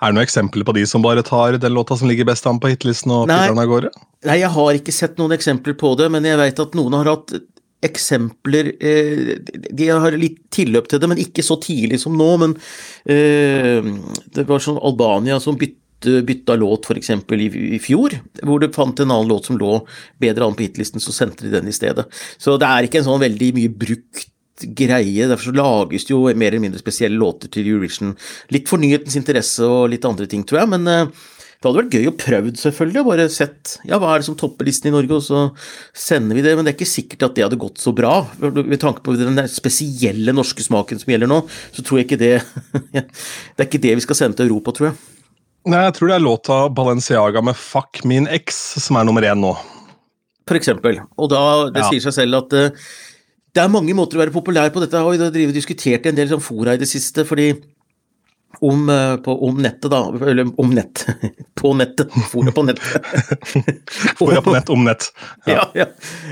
Er 0.00 0.08
det 0.08 0.16
noen 0.16 0.24
eksempler 0.24 0.64
på 0.64 0.74
de 0.78 0.86
som 0.88 1.02
bare 1.04 1.24
tar 1.26 1.58
den 1.60 1.74
låta 1.76 1.96
som 2.00 2.08
ligger 2.08 2.28
best 2.30 2.46
an 2.48 2.60
på 2.60 2.70
hitlisten 2.72 3.12
og 3.12 3.28
den 3.28 3.58
av 3.60 3.68
gårde? 3.68 3.90
Nei, 4.24 4.38
jeg 4.40 4.52
har 4.54 4.76
ikke 4.78 4.94
sett 4.96 5.20
noen 5.20 5.36
eksempler 5.36 5.76
på 5.80 5.92
det, 6.00 6.08
men 6.12 6.24
jeg 6.24 6.40
vet 6.40 6.62
at 6.64 6.76
noen 6.78 6.96
har 6.96 7.10
hatt 7.12 7.34
eksempler 7.84 8.74
eh, 8.76 9.36
De 9.72 9.86
har 9.88 10.16
litt 10.20 10.42
tilløp 10.52 10.88
til 10.88 11.00
det, 11.00 11.08
men 11.08 11.20
ikke 11.20 11.44
så 11.44 11.56
tidlig 11.60 12.00
som 12.02 12.16
nå. 12.16 12.28
Men 12.42 12.56
eh, 13.08 13.80
det 14.36 14.44
var 14.48 14.64
sånn 14.64 14.80
Albania 14.80 15.40
som 15.40 15.56
bytta 16.00 16.22
bytta 16.26 16.56
låt 16.56 16.86
f.eks. 16.86 17.10
I, 17.10 17.48
i 17.76 17.78
fjor, 17.78 18.16
hvor 18.42 18.60
du 18.60 18.68
fant 18.72 19.00
en 19.00 19.10
annen 19.10 19.28
låt 19.28 19.46
som 19.46 19.58
lå 19.58 19.86
bedre 20.20 20.46
an 20.46 20.56
på 20.56 20.66
hitlisten, 20.66 21.00
så 21.00 21.12
sendte 21.12 21.46
de 21.46 21.54
den 21.54 21.68
i 21.68 21.76
stedet. 21.76 22.06
Så 22.38 22.56
det 22.60 22.68
er 22.68 22.86
ikke 22.86 23.00
en 23.02 23.08
sånn 23.08 23.24
veldig 23.24 23.54
mye 23.58 23.72
brukt 23.72 24.26
greie. 24.60 25.28
Derfor 25.28 25.50
så 25.50 25.56
lages 25.56 26.06
det 26.06 26.14
jo 26.14 26.22
mer 26.28 26.52
eller 26.52 26.64
mindre 26.66 26.80
spesielle 26.80 27.20
låter 27.20 27.52
til 27.52 27.68
Eurovision. 27.68 28.16
Litt 28.52 28.68
for 28.68 28.80
nyhetens 28.80 29.16
interesse 29.16 29.64
og 29.64 29.90
litt 29.92 30.04
andre 30.08 30.28
ting, 30.30 30.44
tror 30.44 30.62
jeg. 30.62 30.72
men 30.74 30.88
uh, 30.88 31.28
det 31.60 31.68
hadde 31.68 31.80
vært 31.82 31.94
gøy 31.98 32.08
å 32.08 32.16
prøve, 32.16 32.50
selvfølgelig, 32.56 33.00
og 33.02 33.08
bare 33.10 33.24
sett 33.28 33.74
ja, 33.84 33.98
hva 34.00 34.14
er 34.14 34.22
det 34.22 34.28
som 34.30 34.36
topper 34.40 34.64
listen 34.64 34.88
i 34.88 34.94
Norge, 34.94 35.18
og 35.18 35.24
så 35.26 35.42
sender 35.92 36.38
vi 36.38 36.44
det. 36.44 36.54
Men 36.56 36.64
det 36.64 36.72
er 36.72 36.78
ikke 36.78 36.88
sikkert 36.88 37.26
at 37.26 37.36
det 37.36 37.44
hadde 37.44 37.60
gått 37.60 37.82
så 37.82 37.92
bra. 37.92 38.14
Med 38.40 38.80
tanke 38.80 39.04
på 39.04 39.12
den 39.20 39.36
spesielle 39.52 40.32
norske 40.32 40.64
smaken 40.64 41.02
som 41.02 41.12
gjelder 41.12 41.28
nå, 41.28 41.42
så 41.76 41.84
tror 41.84 42.00
jeg 42.00 42.08
ikke 42.08 42.20
det 42.22 42.34
Det 42.96 43.60
er 43.60 43.68
ikke 43.68 43.82
det 43.84 43.98
vi 44.00 44.06
skal 44.06 44.16
sende 44.16 44.40
til 44.40 44.48
Europa, 44.48 44.72
tror 44.72 44.88
jeg. 44.88 45.19
Nei, 45.68 45.82
Jeg 45.84 45.96
tror 45.96 46.08
det 46.08 46.16
er 46.16 46.24
låta 46.24 46.58
Balenciaga 46.72 47.42
med 47.44 47.56
'Fuck 47.56 48.04
min 48.04 48.26
eks' 48.26 48.80
som 48.80 48.96
er 48.96 49.04
nummer 49.04 49.22
én 49.22 49.40
nå. 49.40 49.52
For 50.48 50.56
eksempel. 50.56 51.00
Og 51.18 51.28
da, 51.30 51.70
det 51.70 51.84
ja. 51.84 51.88
sier 51.90 52.06
seg 52.06 52.14
selv 52.16 52.40
at 52.40 52.54
uh, 52.56 52.86
det 53.54 53.60
er 53.62 53.68
mange 53.68 53.94
måter 53.94 54.16
å 54.16 54.22
være 54.24 54.34
populær 54.34 54.70
på. 54.72 54.80
Dette 54.80 54.96
Jeg 54.96 55.04
har 55.04 55.10
vi 55.12 55.30
drivet 55.36 55.54
diskutert 55.54 56.06
i 56.06 56.10
en 56.10 56.16
del 56.16 56.30
sånn 56.30 56.42
fora 56.42 56.74
i 56.74 56.80
det 56.80 56.88
siste. 56.88 57.26
fordi 57.28 57.52
om, 58.60 58.88
uh, 58.88 59.16
på, 59.22 59.36
om 59.46 59.60
nettet, 59.62 59.90
da. 59.92 60.00
Eller 60.26 60.48
om 60.58 60.72
nett. 60.74 61.04
på 61.60 61.74
nettet. 61.76 62.10
Fora 62.32 62.52
på 62.52 62.64
nettet. 62.66 63.04
fora 64.18 64.40
på 64.42 64.54
nett 64.56 64.70
om 64.70 64.84
nett. 64.84 65.12
Ja. 65.46 65.52
Ja, 65.52 65.68
ja, 65.74 65.86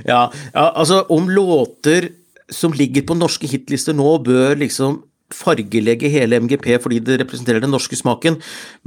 ja. 0.04 0.23
ja, 0.54 0.70
altså 0.73 1.04
om 1.08 1.28
låter 1.30 2.08
som 2.50 2.73
ligger 2.73 3.04
på 3.04 3.14
norske 3.14 3.47
hitlister 3.47 3.92
nå, 3.92 4.08
bør 4.25 4.56
liksom 4.56 5.02
fargelegge 5.35 6.08
hele 6.12 6.38
MGP 6.40 6.66
fordi 6.80 7.00
det 7.04 7.18
representerer 7.23 7.61
den 7.62 7.73
norske 7.75 7.97
smaken, 7.99 8.38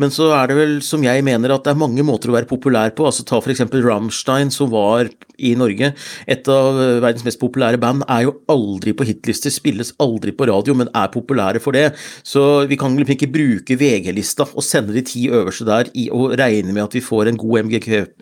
men 0.02 0.14
så 0.14 0.32
er 0.36 0.50
det 0.50 0.58
vel, 0.58 0.74
som 0.86 1.04
jeg 1.06 1.24
mener, 1.26 1.54
at 1.54 1.66
det 1.66 1.74
er 1.74 1.82
mange 1.82 2.06
måter 2.06 2.32
å 2.32 2.36
være 2.36 2.50
populær 2.50 2.94
på. 2.98 3.06
altså 3.06 3.26
Ta 3.28 3.42
eksempel 3.42 3.84
Rammstein, 3.86 4.52
som 4.54 4.72
var 4.74 5.10
i 5.38 5.54
Norge. 5.58 5.92
Et 6.30 6.52
av 6.52 6.78
verdens 7.04 7.26
mest 7.26 7.42
populære 7.42 7.80
band 7.82 8.06
er 8.10 8.26
jo 8.28 8.36
aldri 8.52 8.94
på 8.98 9.06
hitlister, 9.08 9.54
spilles 9.54 9.94
aldri 10.02 10.34
på 10.36 10.48
radio, 10.50 10.76
men 10.78 10.92
er 10.98 11.12
populære 11.14 11.62
for 11.64 11.78
det. 11.78 11.92
Så 12.24 12.66
vi 12.70 12.78
kan 12.80 12.98
ikke 13.02 13.32
bruke 13.32 13.78
VG-lista 13.78 14.48
og 14.52 14.66
sende 14.66 14.96
de 14.96 15.06
ti 15.06 15.28
øverste 15.30 15.68
der 15.68 15.92
i 15.98 16.10
å 16.14 16.32
regne 16.38 16.74
med 16.74 16.88
at 16.88 16.98
vi 16.98 17.04
får 17.06 17.32
en 17.32 17.42
god 17.42 17.70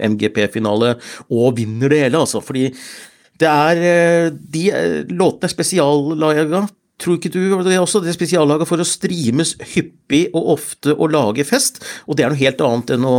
MGP-finale 0.09 0.95
og 1.29 1.55
vinner 1.59 1.91
det 1.91 2.03
hele, 2.05 2.23
altså. 2.23 2.43
Fordi 2.43 2.69
det 3.39 3.47
er 3.47 3.79
eh, 3.87 4.31
De 4.31 4.65
eh, 4.75 4.97
låtene 5.07 5.47
er 5.47 5.53
spesiallaga 5.53 6.65
Tror 6.99 7.15
ikke 7.15 7.31
du 7.31 7.39
det 7.63 7.75
er 7.75 7.81
også 7.81 8.01
det 8.03 8.13
spesiallaget 8.15 8.67
for 8.67 8.81
å 8.81 8.87
streames 8.87 9.53
hyppig 9.73 10.25
og 10.35 10.55
ofte 10.57 10.95
og 10.95 11.13
lage 11.13 11.45
fest? 11.47 11.79
Og 12.07 12.17
det 12.17 12.25
er 12.25 12.33
noe 12.33 12.41
helt 12.41 12.63
annet 12.65 12.95
enn 12.95 13.07
å 13.07 13.17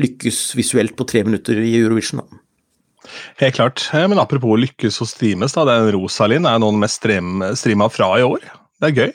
lykkes 0.00 0.40
visuelt 0.58 0.96
på 0.98 1.06
tre 1.06 1.22
minutter 1.26 1.60
i 1.62 1.76
Eurovision. 1.78 2.24
da. 2.24 2.40
Helt 3.38 3.54
klart. 3.54 3.84
Eh, 3.94 4.06
men 4.10 4.18
apropos 4.18 4.58
lykkes 4.58 5.00
og 5.04 5.10
streames, 5.10 5.54
da. 5.54 5.66
Den 5.68 5.92
Rosalind 5.94 6.48
er 6.50 6.58
noen 6.58 6.80
mest 6.82 6.98
streama 6.98 7.90
fra 7.92 8.10
i 8.18 8.26
år. 8.26 8.42
Det 8.82 8.90
er 8.90 8.98
gøy. 8.98 9.12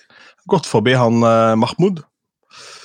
Gått 0.49 0.69
forbi 0.69 0.95
han 0.95 1.19
eh, 1.25 1.57
Mahmoud. 1.59 1.99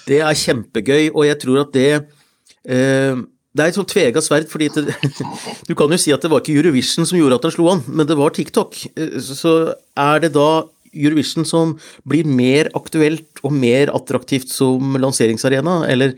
Det 0.08 0.18
er 0.20 0.36
kjempegøy, 0.36 1.12
og 1.14 1.24
jeg 1.28 1.38
tror 1.40 1.62
at 1.62 1.72
det 1.76 1.88
eh, 1.94 3.22
det 3.54 3.62
er 3.62 3.70
et 3.70 3.76
sånt 3.78 3.92
tvega 3.92 4.18
sverd, 4.24 4.48
fordi 4.50 4.66
det, 4.74 4.96
du 5.68 5.74
kan 5.78 5.92
jo 5.92 5.98
si 6.00 6.10
at 6.10 6.24
det 6.24 6.30
var 6.32 6.42
ikke 6.42 6.56
Eurovision 6.58 7.06
som 7.06 7.18
gjorde 7.20 7.38
at 7.38 7.44
han 7.46 7.54
slo 7.54 7.68
an, 7.70 7.84
men 7.86 8.08
det 8.08 8.16
var 8.18 8.34
TikTok. 8.34 8.80
Eh, 8.98 9.18
så 9.22 9.74
er 9.94 10.24
det 10.24 10.34
da 10.34 10.64
Eurovision 10.94 11.46
som 11.48 11.76
blir 12.08 12.26
mer 12.26 12.70
aktuelt 12.78 13.42
og 13.42 13.52
mer 13.52 13.92
attraktivt 13.94 14.52
som 14.52 14.96
lanseringsarena, 15.00 15.82
eller 15.90 16.16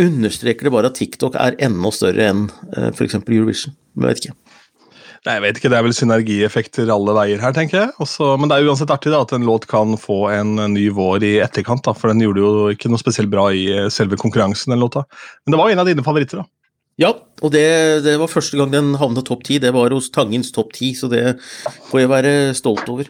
understreker 0.00 0.66
det 0.66 0.72
bare 0.72 0.88
at 0.88 0.96
TikTok 0.96 1.36
er 1.36 1.58
enda 1.62 1.92
større 1.92 2.30
enn 2.30 2.46
eh, 2.76 2.90
f.eks. 2.94 3.20
Eurovision? 3.20 3.76
Jeg 3.94 4.08
vet 4.08 4.22
ikke. 4.22 4.38
Nei, 5.24 5.38
jeg 5.38 5.42
vet 5.46 5.58
ikke, 5.58 5.68
Det 5.72 5.76
er 5.78 5.84
vel 5.86 5.94
synergieffekter 5.96 6.90
alle 6.92 7.14
veier 7.16 7.40
her, 7.40 7.52
tenker 7.56 7.78
jeg. 7.78 7.92
Også, 8.04 8.34
men 8.36 8.50
det 8.50 8.58
er 8.58 8.66
uansett 8.68 8.90
artig 8.92 9.12
da, 9.12 9.22
at 9.24 9.32
en 9.32 9.46
låt 9.48 9.64
kan 9.70 9.96
få 10.00 10.26
en 10.34 10.58
ny 10.74 10.90
vår 10.92 11.24
i 11.24 11.32
etterkant. 11.44 11.84
da, 11.86 11.94
For 11.96 12.12
den 12.12 12.20
gjorde 12.20 12.44
jo 12.44 12.66
ikke 12.74 12.90
noe 12.92 13.00
spesielt 13.00 13.32
bra 13.32 13.46
i 13.52 13.64
eh, 13.72 13.88
selve 13.92 14.20
konkurransen. 14.20 14.74
den 14.74 14.84
låta. 14.84 15.06
Men 15.44 15.56
det 15.56 15.62
var 15.62 15.72
en 15.72 15.80
av 15.80 15.88
dine 15.88 16.04
favoritter. 16.04 16.42
da. 16.42 16.48
Ja, 17.00 17.10
og 17.42 17.50
det, 17.50 18.04
det 18.04 18.14
var 18.20 18.30
første 18.30 18.58
gang 18.60 18.70
den 18.70 18.92
havnet 19.00 19.26
topp 19.26 19.42
ti. 19.48 19.58
Det 19.58 19.72
var 19.74 19.96
hos 19.96 20.12
Tangens 20.14 20.52
topp 20.54 20.76
ti, 20.76 20.92
så 20.94 21.08
det 21.10 21.40
får 21.88 22.04
jeg 22.04 22.12
være 22.12 22.34
stolt 22.54 22.86
over. 22.92 23.08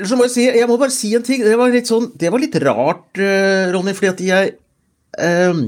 Så 0.00 0.16
må 0.16 0.24
jeg, 0.24 0.32
si, 0.32 0.44
jeg 0.48 0.68
må 0.68 0.78
bare 0.80 0.94
si 0.94 1.10
en 1.16 1.24
ting. 1.24 1.42
Det 1.44 1.56
var 1.60 1.72
litt, 1.72 1.88
sånn, 1.90 2.08
det 2.18 2.30
var 2.32 2.40
litt 2.40 2.56
rart, 2.64 3.10
uh, 3.20 3.68
Ronny, 3.74 3.92
fordi 3.96 4.08
at 4.08 4.22
jeg 4.24 4.54
um, 5.20 5.66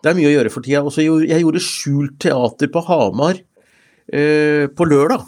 Det 0.00 0.08
er 0.08 0.16
mye 0.16 0.30
å 0.30 0.36
gjøre 0.38 0.52
for 0.54 0.64
tida. 0.64 0.80
Også 0.88 1.04
jeg, 1.04 1.28
jeg 1.28 1.44
gjorde 1.44 1.64
skjult 1.64 2.16
teater 2.24 2.68
på 2.72 2.80
Hamar 2.88 3.42
uh, 3.42 4.64
på 4.72 4.88
lørdag. 4.88 5.26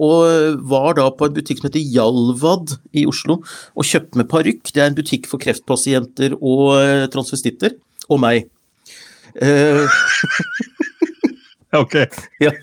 Og 0.00 0.62
var 0.70 0.94
da 0.96 1.08
på 1.12 1.26
en 1.26 1.34
butikk 1.34 1.58
som 1.58 1.66
heter 1.66 1.82
Jalvad 1.82 2.76
i 2.96 3.02
Oslo, 3.10 3.40
og 3.74 3.88
kjøpte 3.88 4.20
med 4.20 4.30
parykk. 4.30 4.70
Det 4.70 4.80
er 4.80 4.92
en 4.92 4.96
butikk 4.96 5.26
for 5.28 5.42
kreftpasienter 5.42 6.38
og 6.38 7.10
transvestitter. 7.12 7.74
Og 8.06 8.22
meg. 8.22 8.46
ok. 11.82 11.98
Ja. 12.40 12.54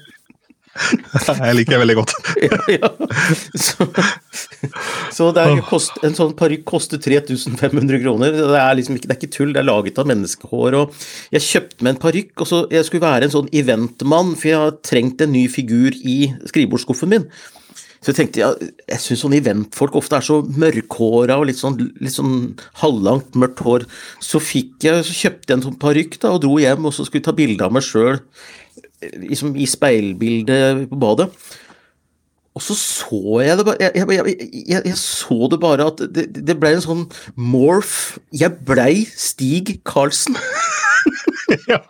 Jeg 1.48 1.58
liker 1.58 1.76
det 1.76 1.80
veldig 1.82 1.96
godt. 1.98 2.14
ja, 2.48 2.60
ja. 2.78 2.92
Så, 3.58 3.88
så 5.16 5.30
kost, 5.68 5.98
en 6.06 6.16
sånn 6.18 6.36
parykk 6.38 6.66
koster 6.68 7.02
3500 7.02 8.02
kroner. 8.04 8.38
Det 8.38 8.62
er, 8.62 8.78
liksom 8.80 8.98
ikke, 8.98 9.10
det 9.10 9.16
er 9.16 9.22
ikke 9.22 9.34
tull, 9.36 9.54
det 9.56 9.64
er 9.64 9.70
laget 9.70 10.02
av 10.02 10.10
menneskehår. 10.10 10.80
Og 10.82 10.98
jeg 11.36 11.46
kjøpte 11.48 11.84
meg 11.86 11.96
en 11.96 12.02
parykk, 12.08 12.34
og 12.44 12.50
så 12.50 12.64
jeg 12.74 12.88
skulle 12.88 13.08
være 13.08 13.28
en 13.28 13.36
sånn 13.38 13.52
eventmann, 13.56 14.36
for 14.38 14.52
jeg 14.52 14.64
har 14.64 14.82
trengt 14.86 15.24
en 15.26 15.34
ny 15.36 15.48
figur 15.52 15.96
i 15.98 16.20
skrivebordsskuffen 16.50 17.16
min. 17.16 17.30
Så 17.98 18.14
jeg 18.14 18.18
tenkte, 18.20 18.42
ja, 18.44 18.52
jeg 18.94 19.02
syns 19.02 19.24
sånne 19.24 19.40
eventfolk 19.42 19.96
ofte 19.98 20.20
er 20.20 20.26
så 20.26 20.38
mørkhåra 20.46 21.40
og 21.42 21.48
litt 21.50 21.58
sånn, 21.60 21.80
litt 21.98 22.14
sånn 22.14 22.54
halvlangt, 22.84 23.34
mørkt 23.40 23.64
hår. 23.66 23.88
Så 24.24 24.40
fikk 24.44 24.86
jeg, 24.86 25.02
så 25.08 25.16
kjøpte 25.18 25.50
jeg 25.52 25.58
en 25.58 25.66
sånn 25.66 25.82
parykk 25.82 26.20
og 26.30 26.40
dro 26.46 26.60
hjem 26.62 26.88
og 26.88 26.94
så 26.96 27.08
skulle 27.08 27.26
ta 27.26 27.34
bilde 27.36 27.66
av 27.66 27.74
meg 27.74 27.86
sjøl 27.86 28.22
liksom 29.02 29.56
i 29.56 29.66
speilbildet 29.70 30.88
på 30.90 31.00
badet. 31.02 31.30
Og 32.58 32.64
så 32.66 32.74
så 32.74 33.40
jeg 33.46 33.58
det 33.58 33.66
bare 33.68 33.78
Jeg, 33.80 33.92
jeg, 33.96 34.36
jeg, 34.68 34.82
jeg 34.86 34.98
så 34.98 35.48
det 35.52 35.60
bare 35.62 35.86
at 35.92 36.02
det, 36.16 36.24
det 36.48 36.56
blei 36.58 36.72
en 36.74 36.82
sånn 36.82 37.04
morph 37.38 38.18
Jeg 38.34 38.56
blei 38.66 39.06
Stig 39.14 39.76
Karlsen. 39.86 40.38
ja. 41.72 41.84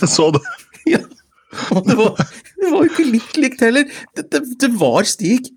Jeg 0.00 0.10
så 0.10 0.32
det. 0.34 0.42
Ja. 0.90 1.04
Og 1.70 1.86
det 1.86 1.94
var, 1.96 2.18
det 2.58 2.70
var 2.72 2.82
jo 2.82 2.90
ikke 2.90 3.06
litt 3.08 3.38
likt 3.38 3.62
heller. 3.62 3.86
Det, 4.16 4.26
det, 4.32 4.42
det, 4.60 4.72
var 4.80 5.06
Stig. 5.08 5.52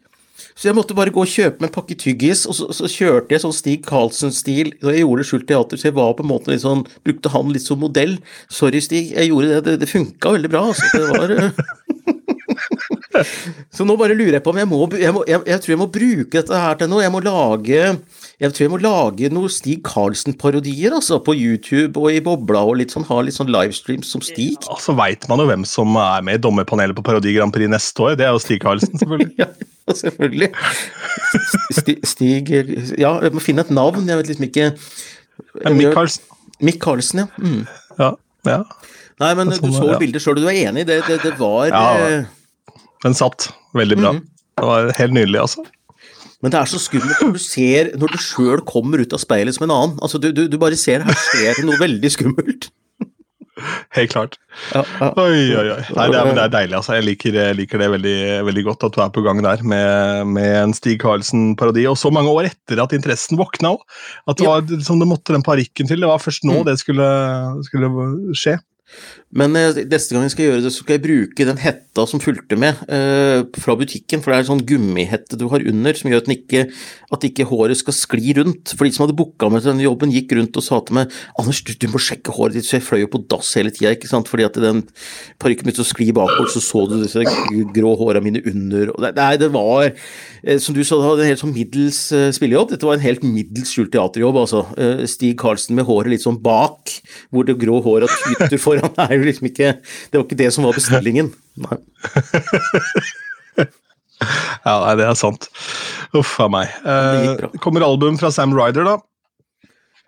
Så 0.57 0.71
jeg 0.71 0.77
måtte 0.77 0.95
bare 0.97 1.13
gå 1.13 1.21
og 1.21 1.29
kjøpe 1.29 1.61
meg 1.61 1.69
en 1.69 1.75
pakke 1.75 1.95
tyggis, 2.01 2.47
og 2.49 2.57
så, 2.57 2.65
så 2.73 2.89
kjørte 2.89 3.35
jeg 3.35 3.43
sånn 3.43 3.53
Stig 3.53 3.83
Karlsen-stil. 3.85 4.73
Og 4.81 4.89
jeg 4.89 5.03
gjorde 5.03 5.27
skjult 5.29 5.47
teater, 5.51 5.77
så 5.77 5.91
jeg 5.91 5.97
var 5.99 6.15
på 6.17 6.25
en 6.25 6.31
måte 6.31 6.49
litt 6.53 6.65
sånn 6.65 6.85
Brukte 7.05 7.31
han 7.33 7.53
litt 7.53 7.65
som 7.65 7.81
modell. 7.81 8.17
Sorry, 8.49 8.81
Stig, 8.81 9.13
jeg 9.13 9.29
gjorde 9.29 9.51
det. 9.51 9.59
Det, 9.67 9.75
det 9.83 9.91
funka 9.91 10.33
veldig 10.37 10.51
bra. 10.53 10.65
Altså. 10.71 10.85
Det 10.93 11.05
var 11.13 11.29
Så 13.73 13.85
nå 13.85 13.95
bare 13.97 14.15
lurer 14.17 14.37
jeg 14.37 14.43
på 14.45 14.51
om 14.53 14.59
jeg 14.59 14.69
må, 14.69 14.79
jeg, 14.97 15.13
må, 15.13 15.23
jeg, 15.29 15.41
jeg 15.49 15.61
tror 15.63 15.73
jeg 15.73 15.81
må 15.81 15.87
bruke 15.93 16.33
dette 16.35 16.59
her 16.63 16.77
til 16.79 16.89
noe. 16.91 17.03
Jeg 17.05 17.13
må 17.13 17.21
lage 17.25 17.79
jeg 18.37 18.53
tror 18.53 18.63
jeg 18.63 18.69
må 18.69 18.77
lage 18.77 19.29
noen 19.33 19.49
Stig 19.49 19.79
Karlsen-parodier 19.85 20.93
altså, 20.93 21.17
på 21.25 21.33
YouTube 21.33 21.97
og 21.97 22.13
i 22.13 22.21
Bobla, 22.21 22.61
og 22.69 22.77
litt 22.77 22.93
sånn, 22.93 23.07
ha 23.09 23.17
litt 23.25 23.33
sånn 23.33 23.49
livestreams 23.49 24.11
som 24.13 24.21
Stig. 24.21 24.59
Ja, 24.67 24.77
så 24.81 24.93
veit 24.97 25.25
man 25.29 25.41
jo 25.41 25.47
hvem 25.49 25.65
som 25.65 25.97
er 25.97 26.21
med 26.25 26.37
i 26.37 26.43
dommerpanelet 26.45 26.97
på 26.97 27.05
Parodi 27.07 27.33
Grand 27.33 27.53
Prix 27.53 27.71
neste 27.73 28.05
år. 28.05 28.13
Det 28.19 28.27
er 28.27 28.35
jo 28.37 28.43
Stig 28.43 28.61
Karlsen, 28.61 28.93
selvfølgelig. 29.01 29.33
ja, 29.41 29.49
selvfølgelig. 30.01 30.51
Stig, 31.77 31.97
Stig 32.07 32.51
Ja, 32.99 33.17
jeg 33.23 33.33
må 33.35 33.43
finne 33.43 33.65
et 33.65 33.73
navn. 33.73 34.07
Jeg 34.09 34.19
vet 34.21 34.31
liksom 34.31 34.47
ikke 34.49 34.71
Mick 35.73 35.93
Carlsen. 35.95 36.23
Mick 36.63 36.79
Carlsen, 36.81 37.25
ja. 37.25 37.27
Mm. 37.37 37.65
ja. 37.99 38.11
ja. 38.49 38.61
Nei, 39.21 39.31
men 39.37 39.53
sånn, 39.53 39.71
du 39.71 39.77
så 39.77 39.91
ja. 39.91 39.97
bildet 40.01 40.23
sjøl, 40.23 40.39
du 40.41 40.47
er 40.49 40.57
enig? 40.69 40.85
Det, 40.89 40.99
det, 41.07 41.19
det 41.23 41.33
var 41.39 41.69
Ja, 41.69 41.85
eh, 42.01 42.77
den 43.05 43.17
satt 43.17 43.49
veldig 43.77 43.97
bra. 43.99 44.13
Mm. 44.17 44.23
Det 44.57 44.69
var 44.69 44.91
helt 44.97 45.13
nydelig, 45.13 45.41
altså. 45.43 45.65
Men 46.41 46.53
det 46.53 46.59
er 46.59 46.69
så 46.69 46.79
skummelt 46.81 47.21
når 47.23 47.31
du 47.33 47.41
ser 47.41 47.91
når 47.97 48.13
du 48.13 48.19
sjøl 48.21 48.61
kommer 48.65 49.01
ut 49.01 49.13
av 49.13 49.21
speilet 49.21 49.57
som 49.57 49.65
en 49.65 49.73
annen. 49.73 49.95
Altså, 50.05 50.21
du, 50.21 50.29
du, 50.33 50.45
du 50.49 50.57
bare 50.61 50.77
ser 50.77 51.05
her 51.05 51.17
skjer 51.17 51.57
det 51.57 51.65
noe 51.65 51.79
veldig 51.81 52.11
skummelt. 52.13 52.69
Helt 53.97 54.11
klart. 54.11 54.37
Ja, 54.73 54.83
ja. 54.99 55.09
Oi, 55.21 55.41
oi, 55.57 55.65
oi. 55.73 55.81
Nei, 55.95 56.07
det, 56.11 56.19
er, 56.19 56.31
det 56.37 56.43
er 56.43 56.53
deilig. 56.53 56.77
altså. 56.79 56.95
Jeg 56.97 57.05
liker, 57.07 57.37
liker 57.57 57.81
det 57.81 57.89
veldig, 57.93 58.17
veldig, 58.47 58.63
godt 58.67 58.87
at 58.87 58.95
du 58.95 59.01
er 59.03 59.11
på 59.13 59.23
gang 59.25 59.41
der 59.45 59.63
med, 59.65 60.33
med 60.37 60.53
en 60.61 60.75
Stig 60.77 60.97
Karlsen-parodi. 61.03 61.85
Og 61.89 61.97
så 61.99 62.11
mange 62.13 62.33
år 62.33 62.51
etter 62.51 62.81
at 62.83 62.95
interessen 62.97 63.39
våkna 63.39 63.75
òg. 63.75 63.83
At 64.29 64.39
det, 64.39 64.47
var, 64.49 64.65
liksom, 64.69 65.01
det 65.01 65.09
måtte 65.09 65.35
den 65.35 65.45
parykken 65.45 65.89
til. 65.89 66.03
Det 66.03 66.09
var 66.09 66.23
først 66.23 66.47
nå 66.47 66.61
mm. 66.61 66.65
det 66.69 66.77
skulle, 66.83 67.11
skulle 67.69 67.93
skje. 68.37 68.57
Men 69.35 69.55
eh, 69.59 69.81
neste 69.91 70.15
gang 70.15 70.23
jeg 70.23 70.33
skal 70.33 70.45
gjøre 70.47 70.63
det, 70.63 70.71
så 70.71 70.83
skal 70.83 70.95
jeg 70.95 71.03
bruke 71.03 71.47
den 71.49 71.59
hetta 71.59 72.05
som 72.07 72.21
fulgte 72.23 72.55
med 72.59 72.79
eh, 72.87 73.43
fra 73.59 73.75
butikken. 73.79 74.21
For 74.23 74.31
det 74.31 74.37
er 74.37 74.45
en 74.45 74.49
sånn 74.53 74.63
gummihette 74.69 75.39
du 75.39 75.47
har 75.51 75.65
under 75.67 75.97
som 75.99 76.11
gjør 76.11 76.23
at, 76.23 76.31
ikke, 76.31 76.63
at 77.17 77.27
ikke 77.27 77.47
håret 77.49 77.81
skal 77.81 77.95
skli 77.97 78.37
rundt. 78.37 78.71
For 78.71 78.87
de 78.87 78.93
som 78.95 79.03
hadde 79.03 79.17
booka 79.19 79.49
meg 79.51 79.63
til 79.63 79.73
denne 79.73 79.83
jobben, 79.83 80.13
gikk 80.15 80.31
rundt 80.37 80.59
og 80.59 80.65
sa 80.65 80.79
til 80.87 80.99
meg 80.99 81.17
Anders, 81.37 81.59
du, 81.67 81.73
du 81.75 81.89
må 81.91 82.01
sjekke 82.01 82.35
håret 82.37 82.55
ditt. 82.55 82.69
Så 82.69 82.77
jeg 82.77 82.85
fløy 82.87 83.03
jo 83.03 83.11
på 83.17 83.21
dass 83.27 83.51
hele 83.59 83.73
tida, 83.75 83.91
ikke 83.97 84.11
sant. 84.11 84.31
Fordi 84.31 84.47
at 84.47 84.61
den 84.63 84.85
parykken 85.43 85.67
begynte 85.67 85.83
å 85.83 85.89
skli 85.91 86.09
bakover, 86.15 86.47
så 86.53 86.63
så 86.63 86.85
du 86.87 86.97
disse 87.01 87.25
grå 87.75 87.93
håra 87.99 88.23
mine 88.23 88.41
under. 88.47 88.93
Og 88.95 89.03
nei, 89.19 89.29
det 89.41 89.51
var 89.53 89.89
eh, 89.89 90.57
Som 90.63 90.77
du 90.77 90.83
sa, 90.87 90.95
det 90.95 91.03
var 91.03 91.25
en 91.25 91.31
helt 91.33 91.43
sånn 91.43 91.55
middels 91.55 91.99
eh, 92.15 92.29
spillejobb. 92.35 92.71
Dette 92.71 92.87
var 92.87 92.95
en 92.95 93.03
helt 93.03 93.27
middels 93.27 93.75
skjult 93.75 93.91
teaterjobb, 93.95 94.39
altså. 94.45 94.63
Eh, 94.79 95.03
Stig 95.11 95.35
Karlsen 95.41 95.75
med 95.75 95.87
håret 95.89 96.15
litt 96.15 96.23
sånn 96.23 96.39
bak, 96.39 96.76
hvor 97.33 97.47
det 97.47 97.57
grå 97.61 97.81
håret 97.83 98.13
tyter 98.23 98.59
foran. 98.61 98.93
er 99.03 99.15
jo 99.17 99.27
liksom 99.27 99.49
ikke 99.49 99.73
Det 99.81 100.19
var 100.19 100.25
ikke 100.25 100.39
det 100.39 100.51
som 100.55 100.67
var 100.67 100.77
bestillingen. 100.77 101.31
Nei. 101.65 101.77
ja, 104.67 104.73
nei, 104.73 104.95
det 104.99 105.05
er 105.09 105.19
sant. 105.19 105.49
Uff 106.17 106.37
a 106.43 106.47
meg. 106.51 106.73
Eh, 106.87 107.47
kommer 107.63 107.85
album 107.85 108.19
fra 108.21 108.31
Sam 108.33 108.55
Ryder, 108.55 108.87
da. 108.87 108.97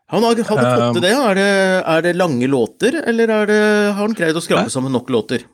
Han 0.10 0.26
hadde 0.26 0.46
fått 0.48 0.64
til 0.64 1.04
det. 1.04 1.14
Er, 1.14 1.38
det. 1.38 1.50
er 1.86 2.04
det 2.08 2.16
lange 2.18 2.50
låter, 2.50 2.98
eller 3.06 3.30
det, 3.50 3.62
har 3.94 4.00
han 4.00 4.18
greid 4.18 4.38
å 4.38 4.42
skrape 4.42 4.72
sammen 4.74 4.94
nok 4.96 5.12
låter? 5.14 5.46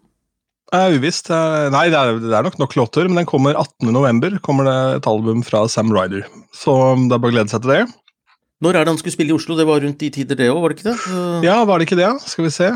Det 0.71 0.79
er 0.79 0.95
uvisst. 0.95 1.29
Nei, 1.73 1.89
det 1.91 1.99
er, 1.99 2.15
det 2.23 2.31
er, 2.31 2.47
nok 2.47 2.57
nok 2.61 2.77
låter, 2.79 3.09
men 3.09 3.19
den 3.19 3.27
kommer 3.29 3.57
18.11. 3.59 4.39
kommer 4.45 4.67
det 4.67 4.77
et 5.01 5.09
album 5.11 5.43
fra 5.45 5.65
Sam 5.71 5.91
Ryder. 5.93 6.23
Så 6.55 6.73
det 7.03 7.17
er 7.17 7.21
bare 7.21 7.33
å 7.33 7.35
glede 7.35 7.51
seg 7.51 7.65
til 7.65 7.73
det. 7.73 7.83
Når 8.63 8.77
er 8.77 8.85
det 8.85 8.93
han 8.93 8.99
skulle 9.01 9.15
spille 9.15 9.33
i 9.33 9.35
Oslo? 9.35 9.57
Det 9.59 9.65
var 9.67 9.81
rundt 9.83 9.99
de 9.99 10.09
tider, 10.15 10.37
det 10.39 10.47
òg, 10.51 10.61
var 10.63 10.71
det 10.71 10.79
ikke 10.79 10.91
det? 10.91 11.17
Ja, 11.43 11.57
var 11.67 11.79
det 11.79 11.89
ikke 11.89 11.99
det? 11.99 12.11
Skal 12.23 12.47
vi 12.47 12.53
se. 12.55 12.69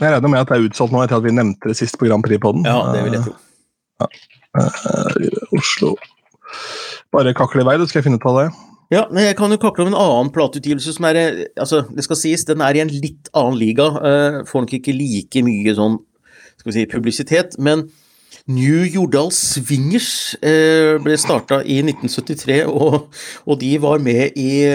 Jeg 0.00 0.10
regner 0.10 0.30
med 0.30 0.42
at 0.42 0.50
det 0.50 0.58
er 0.58 0.68
utsolgt 0.68 0.94
nå 0.94 1.02
etter 1.04 1.18
at 1.18 1.24
vi 1.26 1.34
nevnte 1.34 1.70
det 1.70 1.78
sist 1.78 1.98
på 1.98 2.06
Grand 2.08 2.22
Prix-poden. 2.26 2.66
Ja, 2.66 2.78
det 2.94 3.02
vil 3.06 3.16
jeg 3.18 3.26
tro. 3.26 3.34
Ja. 4.02 4.08
Uh, 4.54 5.58
Oslo 5.58 5.96
Bare 7.14 7.32
kakle 7.34 7.62
i 7.62 7.66
vei, 7.66 7.74
du 7.78 7.86
skal 7.90 8.00
jeg 8.00 8.06
finne 8.06 8.18
ut 8.22 8.26
av 8.30 8.36
det. 8.38 8.46
Ja, 8.94 9.04
men 9.10 9.24
jeg 9.24 9.36
kan 9.38 9.50
jo 9.50 9.58
kakle 9.58 9.86
om 9.86 9.90
en 9.90 9.98
annen 9.98 10.30
plateutgivelse 10.34 10.92
som 10.94 11.06
er 11.08 11.18
altså, 11.58 11.82
Det 11.90 12.04
skal 12.06 12.18
sies, 12.18 12.44
den 12.46 12.62
er 12.62 12.76
i 12.76 12.82
en 12.82 12.90
litt 12.90 13.30
annen 13.34 13.58
liga. 13.58 13.88
Uh, 13.98 14.40
får 14.46 14.66
nok 14.66 14.76
ikke 14.78 14.94
like 14.94 15.42
mye 15.46 15.74
sånn 15.78 16.00
skal 16.58 16.70
vi 16.70 16.76
si, 16.76 16.86
publisitet. 16.90 17.58
Men 17.58 17.88
New 18.46 18.84
Jordal 18.84 19.30
Swingers 19.32 20.36
uh, 20.44 21.00
ble 21.00 21.16
starta 21.16 21.62
i 21.64 21.78
1973, 21.80 22.68
og, 22.68 23.08
de 23.60 23.80
var 23.80 23.98
med 24.04 24.36
i 24.36 24.68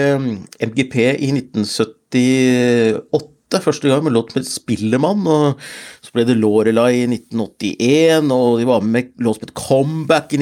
MGP 0.66 0.96
i 1.22 1.30
1978 1.36 3.62
første 3.62 3.88
gang 3.90 4.04
med 4.06 4.14
låt 4.14 4.34
med 4.34 4.44
Spillemann, 4.46 5.26
og 5.26 5.58
så 6.02 6.10
ble 6.14 6.24
det 6.28 6.36
Lorelei 6.38 7.00
i 7.00 7.06
1981, 7.08 8.30
og 8.34 8.60
de 8.60 8.66
var 8.68 8.80
med 8.82 8.90
med 8.90 9.04
låt 9.22 9.42
het 9.42 9.54
Comeback 9.54 10.32
i 10.34 10.38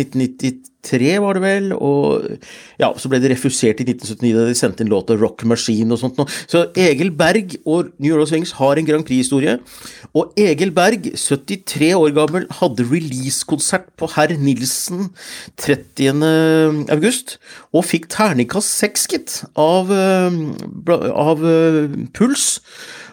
1993, 0.79 1.19
var 1.21 1.35
det 1.35 1.43
vel, 1.43 1.73
og 1.75 2.25
ja, 2.79 2.91
så 2.97 3.11
ble 3.11 3.19
det 3.21 3.33
refusert 3.33 3.81
i 3.83 3.87
1979 3.87 4.35
da 4.37 4.45
de 4.47 4.57
sendte 4.57 4.85
inn 4.85 4.93
låta 4.93 5.17
Rock 5.19 5.45
Machine 5.49 5.93
og 5.93 6.01
sånt 6.01 6.19
noe. 6.19 6.31
Så 6.49 6.69
Egil 6.79 7.11
Berg 7.11 7.57
og 7.65 7.91
New 7.99 8.15
York 8.15 8.31
Swings 8.31 8.55
har 8.59 8.79
en 8.79 8.87
Grand 8.87 9.07
Prix-historie, 9.07 9.59
og 10.15 10.33
Egil 10.39 10.73
Berg, 10.75 11.11
73 11.19 11.93
år 11.99 12.15
gammel, 12.17 12.47
hadde 12.61 12.87
releasekonsert 12.89 13.91
på 13.99 14.11
Herr 14.15 14.37
Nilsen 14.39 15.11
30. 15.59 16.87
august, 16.95 17.39
og 17.73 17.87
fikk 17.89 18.09
terningkast 18.15 18.79
seks, 18.79 19.09
gitt, 19.11 19.43
av, 19.59 19.91
av 19.91 21.45
Puls. 22.15 22.49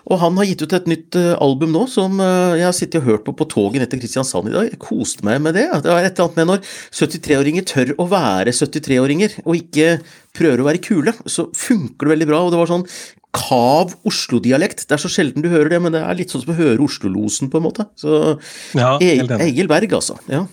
Og 0.05 0.19
han 0.21 0.37
har 0.37 0.47
gitt 0.49 0.61
ut 0.61 0.75
et 0.77 0.89
nytt 0.89 1.17
uh, 1.17 1.33
album 1.41 1.73
nå 1.73 1.85
som 1.89 2.19
uh, 2.21 2.53
jeg 2.53 2.67
har 2.67 2.75
sittet 2.77 3.01
og 3.01 3.09
hørt 3.09 3.25
på 3.25 3.33
på 3.39 3.47
toget 3.49 3.81
ned 3.81 3.91
til 3.91 4.01
Kristiansand 4.03 4.51
i 4.51 4.55
dag. 4.55 4.69
Jeg 4.69 4.81
koste 4.81 5.25
meg 5.25 5.41
med 5.41 5.57
det. 5.57 5.65
Det 5.85 5.91
er 5.91 6.05
et 6.05 6.13
eller 6.13 6.27
annet 6.27 6.39
med 6.41 6.49
når 6.51 6.63
73-åringer 6.93 7.67
tør 7.71 7.93
å 8.01 8.07
være 8.11 8.53
73-åringer, 8.53 9.39
og 9.45 9.59
ikke 9.59 9.89
prøver 10.35 10.61
å 10.61 10.67
være 10.69 10.83
kule, 10.83 11.15
så 11.25 11.47
funker 11.55 12.05
det 12.05 12.15
veldig 12.15 12.29
bra. 12.31 12.41
Og 12.45 12.53
det 12.53 12.61
var 12.61 12.71
sånn 12.71 12.87
kav 13.35 13.95
Oslo-dialekt. 14.07 14.85
Det 14.87 14.95
er 14.95 15.01
så 15.01 15.11
sjelden 15.11 15.43
du 15.43 15.49
hører 15.51 15.73
det, 15.73 15.81
men 15.83 15.95
det 15.95 16.03
er 16.05 16.17
litt 16.17 16.31
sånn 16.31 16.45
som 16.45 16.53
å 16.53 16.59
høre 16.59 16.85
Oslo-losen, 16.85 17.51
på 17.51 17.59
en 17.59 17.67
måte. 17.67 17.87
Så 17.99 18.37
ja, 18.77 18.95
Egil 19.01 19.71
Berg, 19.71 19.97
altså. 19.97 20.17
Ja. 20.31 20.45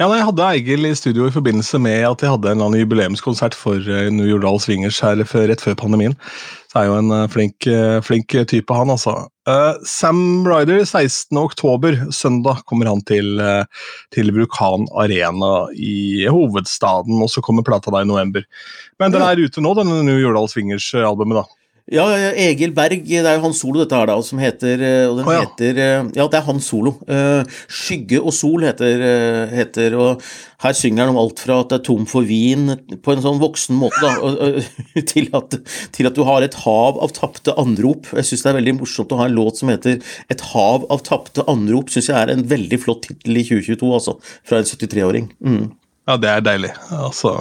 Ja, 0.00 0.08
Jeg 0.12 0.26
hadde 0.28 0.48
Eigil 0.50 0.88
i 0.88 0.94
studio 0.96 1.28
i 1.28 1.34
forbindelse 1.34 1.78
med 1.82 2.04
at 2.08 2.22
jeg 2.22 2.32
hadde 2.32 2.50
en 2.50 2.58
eller 2.58 2.70
annen 2.70 2.82
jubileumskonsert 2.82 3.56
for 3.56 3.80
uh, 3.80 4.08
New 4.12 4.28
Jordal 4.28 4.60
Swingers 4.62 5.00
her 5.04 5.18
rett 5.20 5.62
før 5.62 5.76
pandemien. 5.78 6.16
Så 6.72 6.80
er 6.80 6.88
jo 6.90 6.98
en 7.00 7.12
uh, 7.14 7.26
flink, 7.32 7.68
uh, 7.70 7.98
flink, 8.04 8.34
type, 8.50 8.74
han 8.74 8.92
altså. 8.92 9.18
Sam 9.86 10.42
Ryder, 10.42 10.82
16.10, 10.82 12.10
søndag, 12.10 12.64
kommer 12.66 12.88
han 12.90 13.04
til, 13.06 13.38
til 14.10 14.32
Vulkan 14.34 14.88
Arena 14.90 15.68
i 15.70 16.26
hovedstaden, 16.26 17.20
og 17.22 17.30
så 17.30 17.38
kommer 17.46 17.62
plata 17.62 17.92
da 17.94 18.00
i 18.02 18.08
november. 18.10 18.42
Men 18.98 19.14
den 19.14 19.22
er 19.22 19.38
ute 19.38 19.62
nå, 19.62 19.70
denne 19.78 20.00
New 20.02 20.18
Jordal 20.18 20.50
Swingers-albumet, 20.50 21.44
da. 21.44 21.65
Ja, 21.86 22.02
Egil 22.34 22.72
Berg, 22.74 23.04
det 23.06 23.20
er 23.20 23.36
jo 23.36 23.44
hans 23.44 23.60
solo 23.62 23.78
dette 23.78 23.94
her, 23.94 24.08
da, 24.10 24.16
som 24.26 24.40
heter 24.42 24.80
og 25.06 25.20
den 25.20 25.28
oh, 25.28 25.34
ja. 25.36 25.44
heter 25.44 25.76
Ja, 26.16 26.24
det 26.26 26.40
er 26.40 26.42
hans 26.48 26.66
solo. 26.66 26.96
'Skygge 27.06 28.18
og 28.18 28.34
sol' 28.34 28.66
heter, 28.66 29.04
heter, 29.52 29.94
og 29.94 30.24
her 30.64 30.74
synger 30.74 31.04
han 31.04 31.14
om 31.14 31.20
alt 31.22 31.44
fra 31.44 31.60
at 31.62 31.70
det 31.70 31.78
er 31.78 31.84
tom 31.86 32.08
for 32.10 32.26
vin 32.26 32.74
på 33.06 33.14
en 33.14 33.22
sånn 33.22 33.38
voksen 33.38 33.78
måte, 33.78 34.02
da, 34.02 34.50
til 35.12 35.30
at, 35.38 35.54
til 35.94 36.10
at 36.10 36.18
du 36.18 36.24
har 36.26 36.42
et 36.42 36.58
hav 36.64 36.98
av 37.06 37.14
tapte 37.14 37.54
anrop. 37.54 38.10
Jeg 38.18 38.32
syns 38.32 38.42
det 38.42 38.50
er 38.50 38.58
veldig 38.58 38.76
morsomt 38.80 39.14
å 39.14 39.22
ha 39.22 39.30
en 39.30 39.38
låt 39.38 39.62
som 39.62 39.70
heter 39.70 40.02
'Et 40.02 40.46
hav 40.50 40.90
av 40.90 41.06
tapte 41.06 41.46
anrop'. 41.46 41.94
Syns 41.94 42.10
jeg 42.10 42.18
er 42.18 42.34
en 42.34 42.46
veldig 42.50 42.82
flott 42.82 43.06
tittel 43.06 43.38
i 43.38 43.46
2022, 43.46 43.94
altså. 43.94 44.18
Fra 44.42 44.58
en 44.58 44.66
73-åring. 44.66 45.30
Mm. 45.38 45.64
Ja, 46.10 46.18
det 46.18 46.34
er 46.34 46.46
deilig. 46.50 46.74
Altså, 46.90 47.38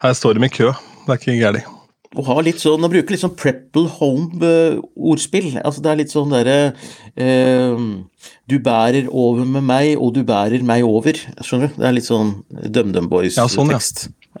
her 0.00 0.16
står 0.16 0.40
de 0.40 0.48
i 0.48 0.54
kø. 0.62 0.72
Det 1.04 1.12
er 1.12 1.20
ikke 1.20 1.40
gærent 1.44 1.83
og 2.14 2.28
har 2.28 2.42
litt 2.46 2.60
sånn, 2.62 2.84
Å 2.84 2.90
bruke 2.90 3.14
litt 3.14 3.22
sånn 3.22 3.34
Prepple 3.38 3.88
Home-ordspill. 3.98 5.50
altså 5.60 5.82
Det 5.84 5.90
er 5.90 6.00
litt 6.00 6.14
sånn 6.14 6.34
derre 6.34 6.58
eh, 7.16 7.84
Du 8.50 8.56
bærer 8.62 9.08
over 9.10 9.48
med 9.48 9.66
meg, 9.66 9.94
og 9.98 10.14
du 10.16 10.22
bærer 10.26 10.62
meg 10.66 10.86
over. 10.86 11.18
Skjønner 11.40 11.72
du? 11.72 11.80
Det 11.80 11.88
er 11.88 11.96
litt 11.96 12.08
sånn 12.08 12.36
DumDum 12.50 13.10
Boys-tekst. 13.10 13.40
Ja, 13.40 13.48
sånn, 13.50 13.74
ja. 13.74 13.82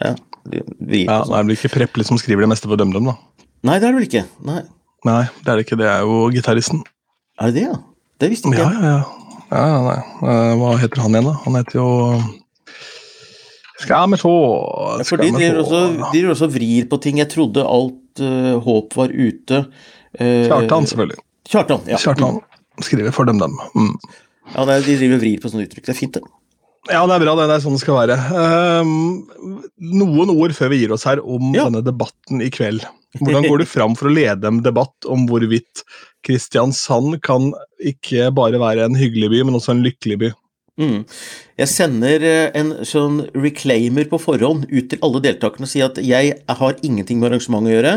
ja, 0.04 0.14
det 0.78 1.04
er 1.08 1.48
vel 1.48 1.56
ikke 1.56 1.72
Prepple 1.72 2.06
som 2.06 2.20
skriver 2.20 2.46
det 2.46 2.52
meste 2.54 2.70
på 2.70 2.78
DumDum, 2.80 3.12
da? 3.12 3.18
Nei, 3.64 3.78
det 3.80 3.88
er 3.88 3.94
det 3.94 3.98
vel 3.98 4.08
ikke. 4.08 4.24
Nei. 4.44 4.62
Nei, 5.08 5.24
det 5.42 5.50
er 5.50 5.58
det 5.58 5.66
ikke. 5.66 5.80
Det 5.80 5.90
er 5.90 6.04
jo 6.04 6.24
gitaristen. 6.32 6.84
Er 7.40 7.50
det 7.50 7.58
det, 7.58 7.68
ja? 7.68 7.76
Det 8.20 8.30
visste 8.32 8.50
ikke 8.50 8.60
jeg. 8.60 8.78
Ja, 8.78 8.88
ja, 8.88 8.96
ja. 9.50 9.58
ja 9.58 9.82
nei. 9.84 10.00
Eh, 10.22 10.54
hva 10.60 10.74
heter 10.80 11.04
han 11.04 11.16
igjen, 11.16 11.30
da? 11.30 11.36
Han 11.44 11.58
heter 11.58 11.80
jo 11.80 11.88
skal 13.84 14.10
vi 14.14 14.18
se 14.20 15.08
For 15.10 15.22
de 15.22 15.30
driver 15.34 15.60
også, 15.62 15.82
de 16.14 16.24
også 16.32 16.48
vrir 16.52 16.88
på 16.90 17.00
ting. 17.04 17.20
Jeg 17.22 17.30
trodde 17.32 17.64
alt 17.64 18.24
uh, 18.24 18.54
håp 18.64 18.96
var 18.98 19.12
ute. 19.12 19.64
Uh, 20.18 20.44
Kjartan, 20.48 20.88
selvfølgelig. 20.90 21.20
Kjartan, 21.50 21.86
ja. 21.90 22.00
Kjartan 22.00 22.40
skriver 22.82 23.14
for 23.14 23.28
dem, 23.28 23.38
dem. 23.42 23.54
Mm. 23.76 23.92
Ja, 24.54 24.64
er, 24.64 24.80
De 24.84 24.96
driver 24.98 25.18
og 25.18 25.22
vrir 25.22 25.42
på 25.42 25.52
sånne 25.52 25.68
uttrykk. 25.68 25.86
Det 25.86 25.94
er 25.94 26.00
fint, 26.00 26.18
det. 26.18 26.24
Ja, 26.92 27.04
det 27.08 27.16
er 27.16 27.22
bra. 27.22 27.36
Det, 27.38 27.46
det 27.48 27.56
er 27.56 27.64
sånn 27.64 27.78
det 27.78 27.84
skal 27.84 28.00
være. 28.02 28.18
Um, 28.84 28.90
noen 30.02 30.32
ord 30.34 30.52
før 30.56 30.72
vi 30.74 30.82
gir 30.82 30.92
oss 30.92 31.06
her 31.08 31.22
om 31.22 31.54
ja. 31.54 31.64
denne 31.66 31.84
debatten 31.84 32.44
i 32.44 32.50
kveld. 32.52 32.84
Hvordan 33.20 33.46
går 33.46 33.62
du 33.62 33.68
fram 33.70 33.94
for 33.96 34.10
å 34.10 34.14
lede 34.14 34.50
en 34.50 34.58
debatt 34.64 35.06
om 35.10 35.28
hvorvidt 35.30 35.84
Kristiansand 36.26 37.20
kan 37.24 37.52
ikke 37.78 38.32
bare 38.34 38.58
være 38.60 38.88
en 38.88 38.98
hyggelig 38.98 39.30
by, 39.30 39.44
men 39.46 39.58
også 39.58 39.74
en 39.76 39.84
lykkelig 39.86 40.18
by? 40.24 40.30
Mm. 40.74 41.04
Jeg 41.54 41.70
sender 41.70 42.24
eh, 42.26 42.48
en 42.58 42.72
sånn 42.82 43.20
reclaimer 43.38 44.08
på 44.10 44.18
forhånd 44.18 44.64
ut 44.72 44.88
til 44.90 45.04
alle 45.06 45.20
deltakerne 45.22 45.68
og 45.68 45.70
sier 45.70 45.86
at 45.86 46.00
jeg 46.02 46.32
har 46.34 46.80
ingenting 46.82 47.20
med 47.20 47.28
arrangementet 47.28 47.70
å 47.70 47.74
gjøre. 47.76 47.92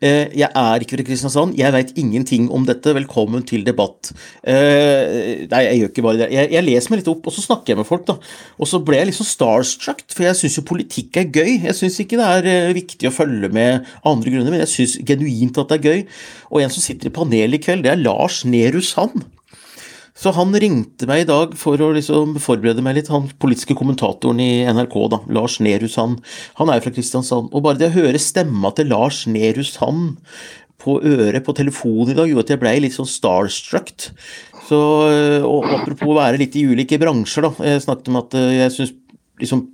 Eh, 0.00 0.34
jeg 0.34 0.48
er 0.50 0.82
ikke 0.82 0.96
fra 0.96 1.04
Kristiansand, 1.06 1.54
jeg 1.54 1.70
veit 1.76 1.92
ingenting 2.02 2.48
om 2.50 2.66
dette. 2.66 2.96
Velkommen 2.98 3.46
til 3.46 3.62
debatt. 3.68 4.10
Eh, 4.42 5.46
nei, 5.52 5.62
jeg 5.68 5.78
gjør 5.78 5.92
ikke 5.92 6.06
bare 6.08 6.20
det. 6.24 6.28
Jeg, 6.34 6.64
leser 6.66 6.96
meg 6.96 7.04
litt 7.04 7.12
opp, 7.14 7.30
og 7.30 7.36
så 7.36 7.46
snakker 7.46 7.76
jeg 7.76 7.80
med 7.84 7.90
folk, 7.92 8.08
da. 8.10 8.18
Og 8.58 8.72
så 8.72 8.82
ble 8.82 8.98
jeg 9.04 9.14
sånn 9.20 9.30
starstruck, 9.30 10.02
for 10.10 10.26
jeg 10.26 10.40
syns 10.40 10.58
jo 10.58 10.66
politikk 10.66 11.22
er 11.22 11.30
gøy. 11.30 11.52
Jeg 11.68 11.78
syns 11.78 12.00
ikke 12.02 12.18
det 12.18 12.32
er 12.40 12.74
viktig 12.74 13.06
å 13.06 13.14
følge 13.14 13.52
med 13.54 13.86
andre 14.02 14.34
grunner, 14.34 14.50
men 14.50 14.64
jeg 14.64 14.74
syns 14.74 14.98
genuint 15.06 15.62
at 15.62 15.70
det 15.70 15.78
er 15.78 15.88
gøy. 15.92 16.04
Og 16.50 16.66
en 16.66 16.74
som 16.74 16.82
sitter 16.82 17.06
i 17.06 17.16
panelet 17.22 17.60
i 17.60 17.64
kveld, 17.68 17.86
det 17.86 17.94
er 17.94 18.02
Lars 18.02 18.42
Nehru 18.42 18.82
Sand. 18.82 19.28
Så 20.16 20.32
han 20.32 20.54
ringte 20.56 21.08
meg 21.08 21.24
i 21.24 21.28
dag 21.28 21.52
for 21.60 21.80
å 21.82 21.90
liksom 21.92 22.38
forberede 22.40 22.84
meg 22.84 22.96
litt, 22.96 23.10
han 23.12 23.28
politiske 23.42 23.76
kommentatoren 23.76 24.40
i 24.40 24.64
NRK, 24.64 24.96
da, 25.12 25.20
Lars 25.36 25.58
Nehru 25.60 25.90
Sand. 25.92 26.22
Han 26.60 26.72
er 26.72 26.78
jo 26.78 26.86
fra 26.86 26.94
Kristiansand. 26.96 27.50
Og 27.52 27.64
bare 27.66 27.80
det 27.80 27.90
å 27.90 27.96
høre 27.98 28.20
stemma 28.22 28.72
til 28.76 28.88
Lars 28.94 29.26
Nehru 29.28 29.60
Sand 29.66 30.16
på 30.80 30.98
øret 31.04 31.44
på 31.44 31.54
telefonen 31.56 32.14
i 32.14 32.16
dag, 32.16 32.30
gjorde 32.30 32.46
at 32.46 32.54
jeg 32.54 32.62
blei 32.62 32.76
litt 32.84 32.96
sånn 32.96 33.10
starstruck. 33.10 34.08
Så, 34.66 34.78
og 35.46 35.68
apropos 35.76 36.10
å 36.10 36.18
være 36.18 36.40
litt 36.40 36.56
i 36.58 36.64
ulike 36.66 36.98
bransjer, 37.00 37.46
da. 37.46 37.66
Jeg 37.68 37.84
snakket 37.84 38.10
om 38.10 38.20
at 38.22 38.36
eh, 38.38 38.54
jeg 38.62 38.76
syns 38.76 38.94
liksom 39.42 39.66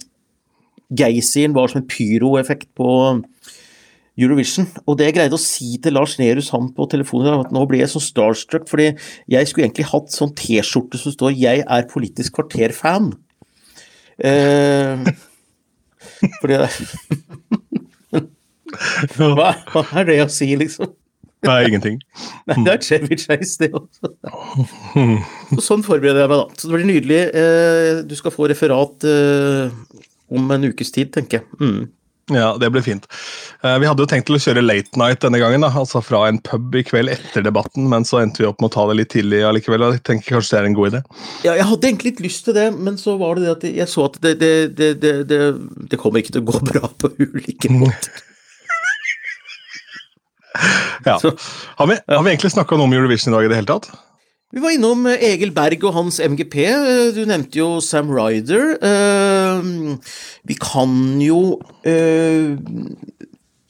Geysiren 0.93 1.55
var 1.57 1.71
som 1.73 1.81
en 1.81 1.89
pyroeffekt 1.89 2.69
på 2.77 2.89
Eurovision. 4.21 4.67
Og 4.87 4.99
det 4.99 5.09
jeg 5.09 5.17
greide 5.17 5.37
å 5.39 5.41
si 5.41 5.79
til 5.83 5.97
Lars 5.97 6.19
Nehru 6.21 6.43
Sand 6.45 6.75
på 6.77 6.87
telefonen, 6.93 7.47
at 7.47 7.53
nå 7.55 7.65
blir 7.69 7.81
jeg 7.81 7.93
så 7.95 8.03
starstruck, 8.03 8.69
fordi 8.69 8.91
jeg 9.33 9.49
skulle 9.49 9.69
egentlig 9.69 9.89
hatt 9.89 10.13
sånn 10.13 10.35
T-skjorte 10.37 11.01
som 11.01 11.15
står 11.15 11.33
'Jeg 11.33 11.65
er 11.65 11.89
Politisk 11.89 12.37
kvarter-fan'. 12.37 13.13
Eh, 14.23 14.97
fordi 16.41 16.59
det 16.61 16.69
hva, 19.37 19.53
hva, 19.73 19.83
er 20.01 20.05
det 20.09 20.19
å 20.25 20.29
si, 20.33 20.49
liksom? 20.57 20.93
Nei, 21.43 21.59
ingenting. 21.67 21.99
Nei, 22.47 22.57
Det 22.65 22.73
er 22.73 22.85
Chevy 22.87 23.17
Chase, 23.19 23.57
det 23.59 23.73
også. 23.75 24.13
Så 25.57 25.65
sånn 25.67 25.83
forbereder 25.83 26.23
jeg 26.23 26.31
meg, 26.31 26.39
da. 26.39 26.47
Så 26.55 26.69
det 26.69 26.77
blir 26.77 26.87
nydelig. 26.87 27.19
Eh, 27.35 28.03
du 28.07 28.15
skal 28.19 28.35
få 28.35 28.47
referat 28.53 29.07
eh, 29.09 29.75
om 30.31 30.55
en 30.55 30.69
ukes 30.71 30.95
tid, 30.95 31.11
tenker 31.15 31.41
jeg. 31.41 31.49
Mm. 31.59 31.91
Ja, 32.37 32.53
det 32.61 32.71
blir 32.75 32.85
fint. 32.85 33.07
Uh, 33.65 33.77
vi 33.83 33.89
hadde 33.89 34.05
jo 34.05 34.09
tenkt 34.11 34.29
til 34.29 34.39
å 34.39 34.43
kjøre 34.43 34.65
late 34.65 34.99
night 35.01 35.23
denne 35.25 35.41
gangen, 35.43 35.65
da, 35.65 35.71
altså 35.83 36.03
fra 36.05 36.25
en 36.31 36.41
pub 36.43 36.75
i 36.79 36.85
kveld 36.87 37.13
etter 37.13 37.45
debatten, 37.47 37.89
men 37.91 38.07
så 38.09 38.23
endte 38.23 38.43
vi 38.43 38.49
opp 38.49 38.63
med 38.63 38.73
å 38.73 38.75
ta 38.77 38.87
det 38.91 38.99
litt 39.01 39.13
tidlig 39.15 39.43
allikevel. 39.49 39.87
og 39.87 39.97
jeg 39.97 40.05
tenker 40.09 40.39
kanskje 40.39 40.57
det 40.57 40.61
er 40.61 40.69
en 40.71 40.79
god 40.79 40.93
idé. 40.93 41.03
Ja, 41.47 41.57
jeg 41.59 41.69
hadde 41.71 41.91
egentlig 41.91 42.13
litt 42.13 42.25
lyst 42.27 42.45
til 42.49 42.59
det, 42.59 42.69
men 42.77 42.99
så 43.01 43.17
var 43.21 43.39
det 43.39 43.47
det 43.47 43.55
at 43.57 43.67
jeg 43.83 43.89
så 43.91 44.07
at 44.11 44.21
det, 44.25 44.37
det, 44.43 44.53
det, 44.79 45.15
det, 45.31 45.41
det 45.93 46.01
kommer 46.01 46.23
ikke 46.23 46.37
til 46.37 46.45
å 46.45 46.51
gå 46.53 46.63
bra 46.73 46.93
på 47.03 47.13
ulike 47.21 47.73
måter. 47.73 48.23
ja. 51.09 51.19
Har, 51.19 51.87
vi, 51.87 51.99
har 52.07 52.23
vi 52.23 52.31
egentlig 52.35 52.53
snakka 52.53 52.77
noe 52.77 52.91
om 52.91 52.97
Eurovision 52.97 53.33
i 53.33 53.37
dag 53.37 53.47
i 53.47 53.53
det 53.53 53.61
hele 53.63 53.73
tatt? 53.75 53.93
Vi 54.53 54.61
var 54.61 54.75
innom 54.75 55.07
eh, 55.09 55.23
Egil 55.33 55.55
Berg 55.57 55.85
og 55.89 55.95
hans 55.97 56.19
MGP. 56.21 56.57
Eh, 56.69 57.07
du 57.17 57.23
nevnte 57.29 57.57
jo 57.57 57.79
Sam 57.85 58.13
Ryder. 58.13 58.75
Eh, 58.85 59.71
vi 60.49 60.59
kan 60.61 60.97
jo 61.23 61.41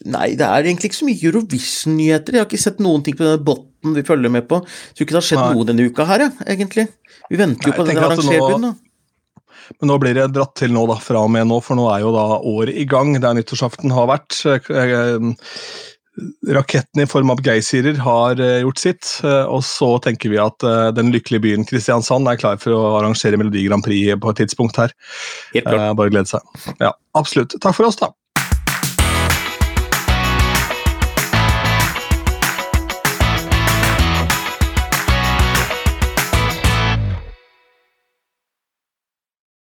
Nei, 0.03 0.33
det 0.35 0.43
er 0.43 0.67
egentlig 0.67 0.89
ikke 0.91 0.99
så 0.99 1.07
mye 1.07 1.27
Eurovision-nyheter. 1.29 2.35
Jeg 2.35 2.43
har 2.43 2.49
ikke 2.49 2.59
sett 2.59 2.81
noen 2.83 3.05
ting 3.07 3.15
på 3.15 3.23
denne 3.23 3.39
botten 3.47 3.95
vi 3.95 4.03
følger 4.03 4.33
med 4.35 4.49
på. 4.51 4.59
Jeg 4.59 4.97
tror 4.97 5.07
ikke 5.07 5.15
det 5.15 5.21
har 5.21 5.27
skjedd 5.29 5.43
nei. 5.45 5.53
noe 5.55 5.67
denne 5.69 5.87
uka 5.87 6.07
her, 6.09 6.25
egentlig. 6.43 6.89
Vi 7.31 7.39
venter 7.39 7.71
jo 7.71 7.71
nei, 7.71 7.77
på 7.77 7.87
den 7.87 8.01
arrangerbyen. 8.03 8.67
Men 9.79 9.93
nå 9.93 9.99
blir 10.03 10.19
det 10.19 10.27
dratt 10.35 10.57
til 10.59 10.75
nå, 10.75 10.83
da, 10.91 10.97
fra 10.99 11.23
og 11.23 11.31
med 11.31 11.47
nå, 11.53 11.61
for 11.63 11.79
nå 11.79 11.87
er 11.95 12.03
jo 12.03 12.11
da 12.17 12.27
året 12.51 12.83
i 12.83 12.89
gang, 12.91 13.15
der 13.23 13.39
nyttårsaften 13.39 13.95
har 13.95 14.11
vært 14.11 14.41
raketten 16.49 17.03
i 17.03 17.07
form 17.07 17.31
av 17.31 17.41
geysirer 17.45 17.97
har 18.05 18.41
eh, 18.41 18.61
gjort 18.63 18.81
sitt. 18.83 19.09
Eh, 19.25 19.45
og 19.49 19.65
så 19.65 19.95
tenker 20.05 20.33
vi 20.33 20.41
at 20.43 20.67
eh, 20.67 20.89
den 20.97 21.13
lykkelige 21.15 21.47
byen 21.47 21.69
Kristiansand 21.69 22.29
er 22.29 22.41
klar 22.41 22.61
for 22.63 22.77
å 22.77 22.83
arrangere 23.01 23.41
Melodi 23.41 23.65
Grand 23.67 23.85
Prix 23.85 24.19
på 24.21 24.33
et 24.33 24.43
tidspunkt 24.43 24.81
her. 24.81 24.93
Bare 25.65 26.13
glede 26.13 26.29
seg. 26.35 26.75
Ja, 26.83 26.93
absolutt. 27.19 27.57
Takk 27.63 27.79
for 27.79 27.89
oss, 27.89 28.01
da. 28.01 28.13